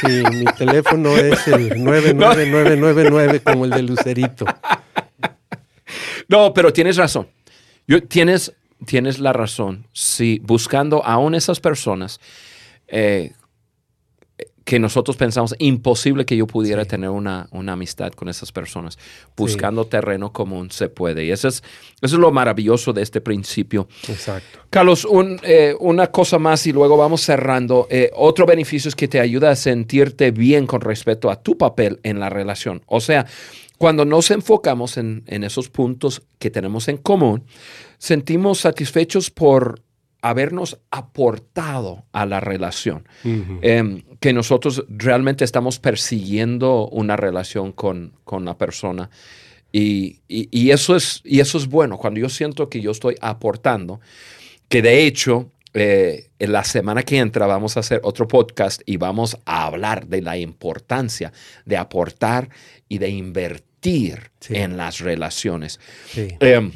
Sí, 0.00 0.22
mi 0.30 0.44
teléfono 0.44 1.16
es 1.16 1.48
el 1.48 1.82
99999 1.84 3.40
como 3.40 3.64
el 3.64 3.70
de 3.70 3.82
Lucerito. 3.82 4.44
No, 6.28 6.52
pero 6.52 6.72
tienes 6.72 6.96
razón. 6.96 7.28
Yo, 7.86 8.02
tienes, 8.02 8.52
tienes 8.84 9.18
la 9.18 9.32
razón. 9.32 9.86
Si 9.92 10.38
buscando 10.40 11.02
aún 11.04 11.34
esas 11.34 11.60
personas, 11.60 12.20
eh, 12.88 13.32
que 14.66 14.80
nosotros 14.80 15.16
pensamos 15.16 15.54
imposible 15.60 16.26
que 16.26 16.36
yo 16.36 16.48
pudiera 16.48 16.84
tener 16.84 17.08
una, 17.08 17.46
una, 17.52 17.74
amistad 17.74 18.10
con 18.10 18.28
esas 18.28 18.50
personas. 18.50 18.98
Buscando 19.36 19.86
terreno 19.86 20.32
común 20.32 20.72
se 20.72 20.88
puede. 20.88 21.24
Y 21.24 21.30
eso 21.30 21.46
es, 21.46 21.62
eso 22.02 22.16
es 22.16 22.20
lo 22.20 22.32
maravilloso 22.32 22.92
de 22.92 23.02
este 23.02 23.20
principio. 23.20 23.86
Exacto. 24.08 24.58
Carlos, 24.68 25.06
eh, 25.44 25.72
una 25.78 26.08
cosa 26.08 26.40
más 26.40 26.66
y 26.66 26.72
luego 26.72 26.96
vamos 26.96 27.20
cerrando. 27.20 27.86
Eh, 27.88 28.10
otro 28.16 28.44
beneficio 28.44 28.88
es 28.88 28.96
que 28.96 29.06
te 29.06 29.20
ayuda 29.20 29.52
a 29.52 29.56
sentirte 29.56 30.32
bien 30.32 30.66
con 30.66 30.80
respecto 30.80 31.30
a 31.30 31.40
tu 31.40 31.56
papel 31.56 32.00
en 32.02 32.18
la 32.18 32.28
relación. 32.28 32.82
O 32.86 33.00
sea, 33.00 33.24
cuando 33.78 34.04
nos 34.04 34.32
enfocamos 34.32 34.96
en, 34.96 35.22
en 35.28 35.44
esos 35.44 35.68
puntos 35.68 36.22
que 36.40 36.50
tenemos 36.50 36.88
en 36.88 36.96
común, 36.96 37.44
sentimos 37.98 38.58
satisfechos 38.58 39.30
por 39.30 39.85
habernos 40.28 40.78
aportado 40.90 42.04
a 42.12 42.26
la 42.26 42.40
relación, 42.40 43.06
em, 43.24 44.02
que 44.20 44.32
nosotros 44.32 44.84
realmente 44.88 45.44
estamos 45.44 45.78
persiguiendo 45.78 46.88
una 46.88 47.16
relación 47.16 47.72
con, 47.72 48.12
con 48.24 48.44
la 48.44 48.56
persona. 48.56 49.10
Y, 49.72 50.20
y, 50.28 50.70
eso 50.70 50.96
es, 50.96 51.20
y 51.24 51.40
eso 51.40 51.58
es 51.58 51.66
bueno, 51.66 51.98
cuando 51.98 52.20
yo 52.20 52.28
siento 52.28 52.70
que 52.70 52.80
yo 52.80 52.92
estoy 52.92 53.16
aportando, 53.20 54.00
que 54.68 54.80
de 54.80 55.06
hecho 55.06 55.50
eh, 55.74 56.30
en 56.38 56.52
la 56.52 56.64
semana 56.64 57.02
que 57.02 57.18
entra 57.18 57.46
vamos 57.46 57.76
a 57.76 57.80
hacer 57.80 58.00
otro 58.02 58.26
podcast 58.26 58.80
y 58.86 58.96
vamos 58.96 59.36
a 59.44 59.66
hablar 59.66 60.06
de 60.06 60.22
la 60.22 60.38
importancia 60.38 61.32
de 61.66 61.76
aportar 61.76 62.48
y 62.88 62.96
de 62.96 63.10
invertir 63.10 64.30
en 64.48 64.76
las 64.78 65.00
relaciones. 65.00 65.78
Sí. 66.10 66.28
Em, 66.40 66.72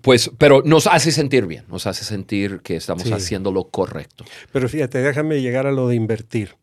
pues, 0.00 0.30
pero 0.38 0.62
nos 0.64 0.86
hace 0.86 1.12
sentir 1.12 1.46
bien, 1.46 1.64
nos 1.68 1.86
hace 1.86 2.04
sentir 2.04 2.60
que 2.60 2.76
estamos 2.76 3.10
haciendo 3.10 3.52
lo 3.52 3.68
correcto. 3.68 4.24
Pero 4.52 4.68
fíjate, 4.68 4.98
déjame 4.98 5.40
llegar 5.40 5.66
a 5.66 5.72
lo 5.72 5.88
de 5.88 5.96
invertir. 5.96 6.56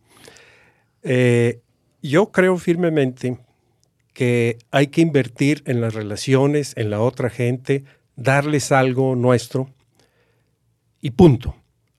Eh, 1.04 1.62
yo 2.02 2.32
creo 2.32 2.58
firmemente 2.58 3.38
que 4.14 4.58
hay 4.72 4.88
que 4.88 5.02
invertir 5.02 5.64
en 5.66 5.82
las 5.82 5.94
relaciones, 5.94 6.74
en 6.76 6.90
la 6.90 7.02
otra 7.02 7.30
gente, 7.30 7.86
darles 8.16 8.72
algo 8.72 9.16
nuestro 9.16 9.70
y 11.02 11.12
punto. 11.12 11.56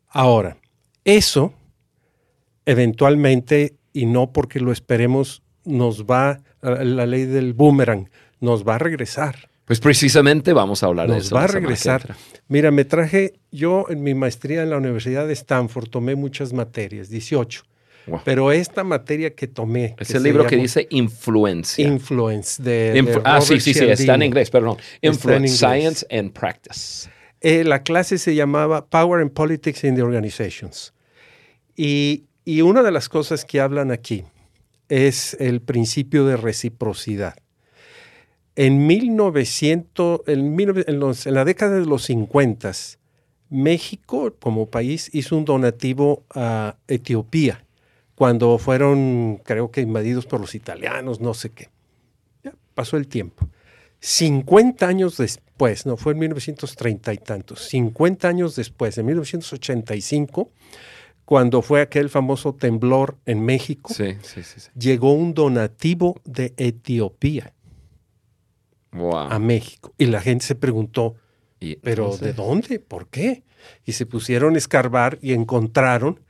Ahora, 0.09 0.59
eso 1.05 1.55
eventualmente, 2.67 3.75
y 3.93 4.07
no 4.07 4.33
porque 4.33 4.61
lo 4.61 4.73
esperemos, 4.73 5.43
nos 5.65 6.05
va, 6.05 6.43
la 6.63 7.07
ley 7.07 7.25
del 7.25 7.53
boomerang, 7.53 8.11
nos 8.41 8.67
va 8.67 8.77
a 8.77 8.79
regresar. 8.79 9.50
Pues 9.71 9.79
precisamente 9.79 10.53
vamos 10.53 10.83
a 10.83 10.87
hablar 10.87 11.09
de 11.09 11.19
eso. 11.19 11.37
va 11.37 11.45
a 11.45 11.47
regresar. 11.47 12.17
Mira, 12.49 12.73
me 12.73 12.85
traje, 12.85 13.35
yo 13.53 13.87
en 13.89 14.03
mi 14.03 14.15
maestría 14.15 14.65
en 14.65 14.71
la 14.71 14.77
Universidad 14.77 15.29
de 15.29 15.33
Stanford 15.33 15.89
tomé 15.89 16.17
muchas 16.17 16.53
materias, 16.53 17.09
18. 17.09 17.63
Pero 18.25 18.51
esta 18.51 18.83
materia 18.83 19.33
que 19.33 19.47
tomé. 19.47 19.95
Es 20.01 20.11
el 20.11 20.25
libro 20.25 20.45
que 20.49 20.57
dice 20.57 20.89
Influencia. 20.91 21.87
Influence. 21.87 22.61
De, 22.61 23.21
ah, 23.23 23.41
sí, 23.41 23.61
sí, 23.61 23.73
sí, 23.73 23.85
está 23.85 24.17
en 24.17 24.25
inglés, 24.25 24.51
perdón. 24.51 24.77
Influence, 25.03 25.57
Science 25.57 26.05
and 26.11 26.33
Practice. 26.33 27.09
Eh, 27.41 27.63
la 27.63 27.85
clase 27.85 28.19
se 28.19 28.35
llamaba 28.35 28.87
Power 28.87 29.23
and 29.23 29.31
Politics 29.31 29.85
in 29.85 29.95
the 29.95 30.03
Organizations. 30.03 30.93
Y, 31.77 32.25
y 32.45 32.63
una 32.63 32.83
de 32.83 32.91
las 32.91 33.09
cosas 33.09 33.45
que 33.45 33.61
hablan 33.61 33.93
aquí 33.93 34.25
es 34.89 35.37
el 35.39 35.63
principio 35.63 36.27
de 36.27 36.37
reciprocidad. 36.37 37.37
En, 38.57 38.87
1900, 38.87 40.23
en, 40.27 41.35
la 41.35 41.45
década 41.45 41.79
de 41.79 41.87
los 41.87 42.03
50, 42.05 42.73
México 43.49 44.35
como 44.39 44.67
país 44.67 45.11
hizo 45.13 45.37
un 45.37 45.45
donativo 45.45 46.25
a 46.31 46.77
Etiopía 46.89 47.65
cuando 48.15 48.59
fueron, 48.59 49.41
creo 49.45 49.71
que, 49.71 49.81
invadidos 49.81 50.27
por 50.27 50.41
los 50.41 50.55
italianos, 50.55 51.21
no 51.21 51.33
sé 51.33 51.51
qué. 51.51 51.71
Ya, 52.45 52.53
pasó 52.75 52.97
el 52.97 53.09
tiempo. 53.09 53.49
50 54.01 54.87
años 54.87 55.17
después, 55.17 55.87
no 55.87 55.97
fue 55.97 56.13
en 56.13 56.19
1930 56.21 57.15
y 57.15 57.19
tantos, 57.19 57.61
50 57.69 58.29
años 58.29 58.57
después, 58.57 58.99
en 58.99 59.07
1985, 59.07 60.51
cuando 61.25 61.63
fue 61.63 61.81
aquel 61.81 62.09
famoso 62.09 62.55
temblor 62.55 63.17
en 63.25 63.45
México, 63.45 63.95
llegó 64.77 65.13
un 65.13 65.33
donativo 65.33 66.21
de 66.25 66.53
Etiopía 66.57 67.55
a 68.93 69.39
México. 69.39 69.93
Y 69.99 70.07
la 70.07 70.21
gente 70.21 70.45
se 70.45 70.55
preguntó, 70.55 71.15
¿pero 71.83 72.17
de 72.17 72.33
dónde? 72.33 72.81
¿Por 72.81 73.09
qué? 73.09 73.43
Y 73.85 73.93
se 73.93 74.07
pusieron 74.07 74.55
a 74.55 74.59
escarbar 74.59 75.19
y 75.23 75.33
encontraron 75.33 76.21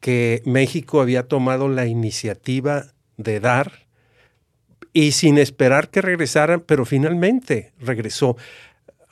que 0.00 0.42
México 0.46 1.00
había 1.00 1.28
tomado 1.28 1.68
la 1.68 1.86
iniciativa 1.86 2.86
de 3.16 3.38
dar 3.38 3.86
y 4.92 5.12
sin 5.12 5.38
esperar 5.38 5.90
que 5.90 6.02
regresaran, 6.02 6.60
pero 6.60 6.84
finalmente 6.84 7.72
regresó. 7.78 8.36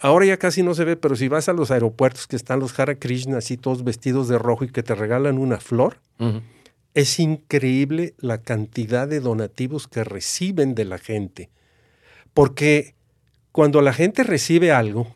Ahora 0.01 0.27
ya 0.27 0.37
casi 0.37 0.63
no 0.63 0.75
se 0.75 0.85
ve, 0.85 0.97
pero 0.97 1.17
si 1.17 1.29
vas 1.29 1.49
a 1.49 1.53
los 1.53 1.71
aeropuertos 1.71 2.27
que 2.27 2.37
están 2.37 2.61
los 2.61 2.79
Hare 2.79 2.99
Krishna 2.99 3.39
así 3.39 3.57
todos 3.57 3.85
vestidos 3.85 4.29
de 4.29 4.39
rojo 4.39 4.65
y 4.65 4.69
que 4.69 4.83
te 4.83 4.95
regalan 4.95 5.39
una 5.39 5.59
flor, 5.59 6.01
es 6.95 7.19
increíble 7.21 8.15
la 8.19 8.43
cantidad 8.43 9.07
de 9.07 9.21
donativos 9.21 9.87
que 9.89 10.05
reciben 10.05 10.75
de 10.75 10.85
la 10.85 10.99
gente. 10.99 11.51
Porque 12.39 12.95
cuando 13.51 13.83
la 13.83 13.93
gente 13.93 14.23
recibe 14.23 14.71
algo, 14.71 15.13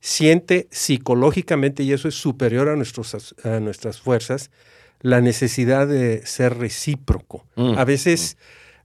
siente 0.00 0.68
psicológicamente, 0.70 1.82
y 1.82 1.92
eso 1.92 2.08
es 2.08 2.14
superior 2.14 2.70
a, 2.70 2.76
nuestros, 2.76 3.34
a 3.44 3.60
nuestras 3.60 4.00
fuerzas, 4.00 4.50
la 5.02 5.20
necesidad 5.20 5.86
de 5.86 6.24
ser 6.24 6.56
recíproco. 6.56 7.44
Mm, 7.56 7.76
a, 7.76 7.84
veces, 7.84 8.38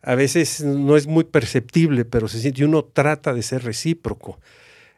mm. 0.03 0.09
a 0.09 0.15
veces 0.15 0.63
no 0.65 0.97
es 0.97 1.07
muy 1.07 1.23
perceptible, 1.23 2.03
pero 2.03 2.27
se 2.27 2.41
siente, 2.41 2.59
y 2.59 2.65
uno 2.65 2.83
trata 2.83 3.33
de 3.33 3.41
ser 3.41 3.63
recíproco. 3.63 4.37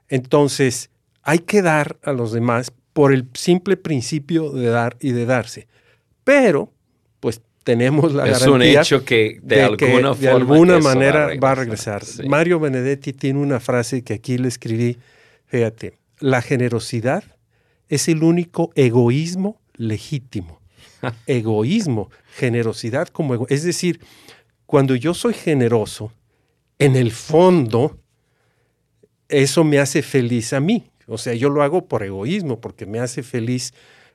Entonces, 0.09 0.89
hay 1.21 1.37
que 1.37 1.61
dar 1.61 1.97
a 2.01 2.11
los 2.11 2.31
demás 2.31 2.73
por 2.93 3.13
el 3.13 3.29
simple 3.35 3.77
principio 3.77 4.49
de 4.49 4.69
dar 4.69 4.97
y 4.99 5.11
de 5.11 5.27
darse. 5.27 5.67
Pero 6.23 6.73
tenemos 7.67 8.13
la 8.13 8.23
es 8.29 8.39
garantía 8.39 8.53
un 8.53 8.61
hecho 8.61 9.03
que 9.03 9.41
de, 9.43 9.61
alguna, 9.61 10.13
de 10.13 10.29
alguna 10.29 10.79
manera 10.79 11.31
va 11.37 11.51
a 11.51 11.55
regresar. 11.55 12.01
Mario 12.25 12.61
Benedetti 12.61 13.11
tiene 13.11 13.39
una 13.39 13.59
frase 13.59 14.05
que 14.05 14.13
aquí 14.13 14.37
le 14.37 14.47
escribí, 14.47 14.97
fíjate, 15.47 15.97
la 16.21 16.41
generosidad 16.41 17.25
es 17.89 18.07
el 18.07 18.23
único 18.23 18.71
egoísmo 18.75 19.59
legítimo. 19.75 20.61
egoísmo, 21.27 22.09
generosidad 22.37 23.09
como 23.09 23.33
ego. 23.33 23.47
Es 23.49 23.63
decir, 23.63 23.99
cuando 24.65 24.95
yo 24.95 25.13
soy 25.13 25.33
generoso, 25.33 26.13
en 26.79 26.95
el 26.95 27.11
fondo, 27.11 27.99
eso 29.27 29.65
me 29.65 29.79
hace 29.79 30.03
feliz 30.03 30.53
a 30.53 30.61
mí. 30.61 30.85
O 31.05 31.17
sea, 31.17 31.33
yo 31.33 31.49
lo 31.49 31.63
hago 31.63 31.85
por 31.85 32.01
egoísmo, 32.01 32.61
porque 32.61 32.85
me 32.85 32.99
hace 32.99 33.23
feliz 33.23 33.73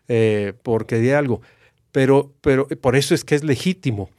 eh, 0.08 0.54
porque 0.62 0.96
de 0.96 1.14
algo 1.14 1.42
pero, 1.92 2.32
pero 2.40 2.66
por 2.66 2.96
eso 2.96 3.14
es 3.14 3.24
que 3.24 3.34
es 3.34 3.44
legítimo. 3.44 4.10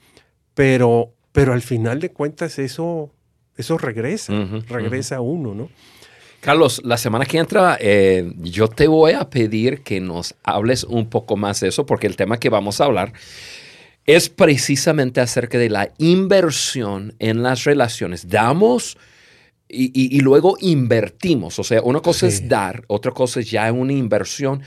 Pero, 0.54 1.12
pero 1.32 1.54
al 1.54 1.62
final 1.62 2.00
de 2.00 2.12
cuentas 2.12 2.60
eso, 2.60 3.12
eso 3.58 3.78
regresa, 3.78 4.34
regresa 4.68 5.18
a 5.18 5.22
uno, 5.22 5.54
¿no? 5.54 5.70
Carlos, 6.40 6.82
la 6.84 6.98
semana 6.98 7.26
que 7.26 7.38
entra 7.38 7.78
eh, 7.80 8.34
yo 8.40 8.68
te 8.68 8.88
voy 8.88 9.14
a 9.14 9.30
pedir 9.30 9.82
que 9.82 10.02
nos 10.02 10.36
hables 10.44 10.84
un 10.84 11.10
poco 11.10 11.38
más 11.38 11.62
de 11.62 11.70
eso, 11.70 11.86
porque 11.86 12.06
el 12.06 12.18
tema 12.18 12.38
que 12.38 12.50
vamos 12.50 12.82
a 12.82 12.86
hablar 12.86 13.14
es 14.06 14.28
precisamente 14.28 15.22
acerca 15.22 15.58
de 15.58 15.70
la 15.70 15.92
inversión 15.98 17.16
en 17.20 17.44
las 17.44 17.64
relaciones. 17.64 18.28
Damos 18.28 18.98
y, 19.70 20.20
luego 20.20 20.58
invertimos. 20.60 21.58
O 21.60 21.64
sea, 21.64 21.82
una 21.82 22.02
cosa 22.02 22.28
es 22.28 22.48
dar, 22.48 22.84
otra 22.88 23.12
cosa 23.12 23.40
es 23.40 23.50
ya 23.50 23.72
una 23.72 23.94
inversión. 23.94 24.62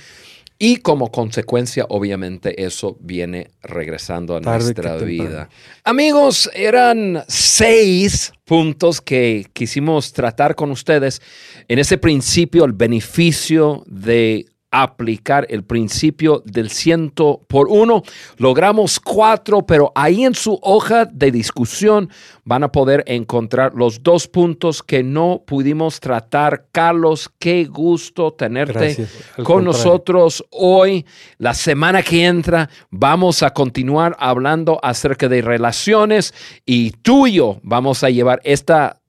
Y 0.59 0.77
como 0.77 1.11
consecuencia, 1.11 1.85
obviamente, 1.91 2.65
eso 2.65 2.97
viene 3.01 3.51
regresando 3.63 4.37
a 4.37 4.41
nuestra 4.41 4.97
vida. 4.97 5.51
Amigos, 5.85 6.51
eran 6.55 7.23
seis 7.29 8.33
puntos 8.45 9.03
que 9.03 9.47
quisimos 9.53 10.15
tratar 10.15 10.55
con 10.55 10.71
ustedes. 10.71 11.21
En 11.69 11.79
ese 11.79 11.99
principio, 11.99 12.65
el 12.65 12.73
beneficio 12.73 13.85
de 13.87 14.47
aplicar 14.83 15.47
el 15.49 15.65
principio 15.65 16.43
del 16.45 16.71
ciento 16.71 17.41
por 17.49 17.69
uno. 17.69 18.03
Logramos 18.37 19.01
cuatro, 19.01 19.65
pero 19.65 19.91
ahí 19.95 20.25
en 20.25 20.35
su 20.35 20.59
hoja 20.63 21.07
de 21.07 21.31
discusión 21.31 22.11
van 22.45 22.63
a 22.63 22.73
poder 22.73 23.03
encontrar 23.07 23.75
los 23.75 24.03
dos 24.03 24.29
puntos 24.29 24.83
que 24.83 25.03
no 25.03 25.43
pudimos 25.47 25.99
tratar. 25.99 26.67
Carlos, 26.73 27.31
qué 27.39 27.65
gusto 27.65 28.33
tenerte 28.33 29.07
con 29.43 29.65
nosotros 29.65 30.45
hoy. 30.51 31.07
La 31.39 31.55
semana 31.55 32.03
que 32.03 32.27
entra 32.27 32.69
vamos 32.91 33.43
a 33.43 33.55
continuar 33.55 34.15
hablando 34.19 34.79
acerca 34.83 35.29
de 35.29 35.41
relaciones 35.41 36.35
y 36.67 36.91
tú 36.91 37.27
y 37.27 37.35
yo 37.35 37.61
vamos 37.63 38.05
a 38.05 38.11
llevar 38.11 38.41
esta 38.45 39.01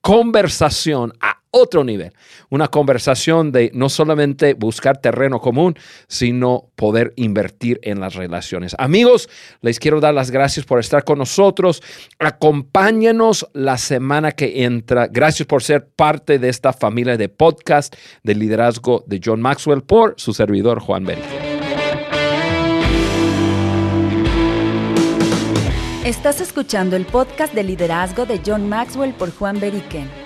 conversación 0.00 1.12
a 1.20 1.35
otro 1.56 1.84
nivel. 1.84 2.12
Una 2.50 2.68
conversación 2.68 3.52
de 3.52 3.70
no 3.74 3.88
solamente 3.88 4.54
buscar 4.54 4.98
terreno 4.98 5.40
común, 5.40 5.74
sino 6.08 6.70
poder 6.76 7.12
invertir 7.16 7.80
en 7.82 8.00
las 8.00 8.14
relaciones. 8.14 8.74
Amigos, 8.78 9.28
les 9.62 9.78
quiero 9.78 10.00
dar 10.00 10.14
las 10.14 10.30
gracias 10.30 10.66
por 10.66 10.78
estar 10.78 11.04
con 11.04 11.18
nosotros. 11.18 11.82
Acompáñenos 12.18 13.46
la 13.52 13.78
semana 13.78 14.32
que 14.32 14.64
entra. 14.64 15.08
Gracias 15.08 15.46
por 15.46 15.62
ser 15.62 15.88
parte 15.88 16.38
de 16.38 16.48
esta 16.48 16.72
familia 16.72 17.16
de 17.16 17.28
podcast 17.28 17.94
de 18.22 18.34
liderazgo 18.34 19.04
de 19.06 19.20
John 19.24 19.40
Maxwell 19.40 19.82
por 19.82 20.14
su 20.18 20.32
servidor 20.32 20.80
Juan 20.80 21.04
Beriken. 21.04 21.46
Estás 26.04 26.40
escuchando 26.40 26.94
el 26.94 27.04
podcast 27.04 27.52
de 27.52 27.64
liderazgo 27.64 28.26
de 28.26 28.40
John 28.46 28.68
Maxwell 28.68 29.12
por 29.12 29.34
Juan 29.34 29.58
Beriken. 29.58 30.25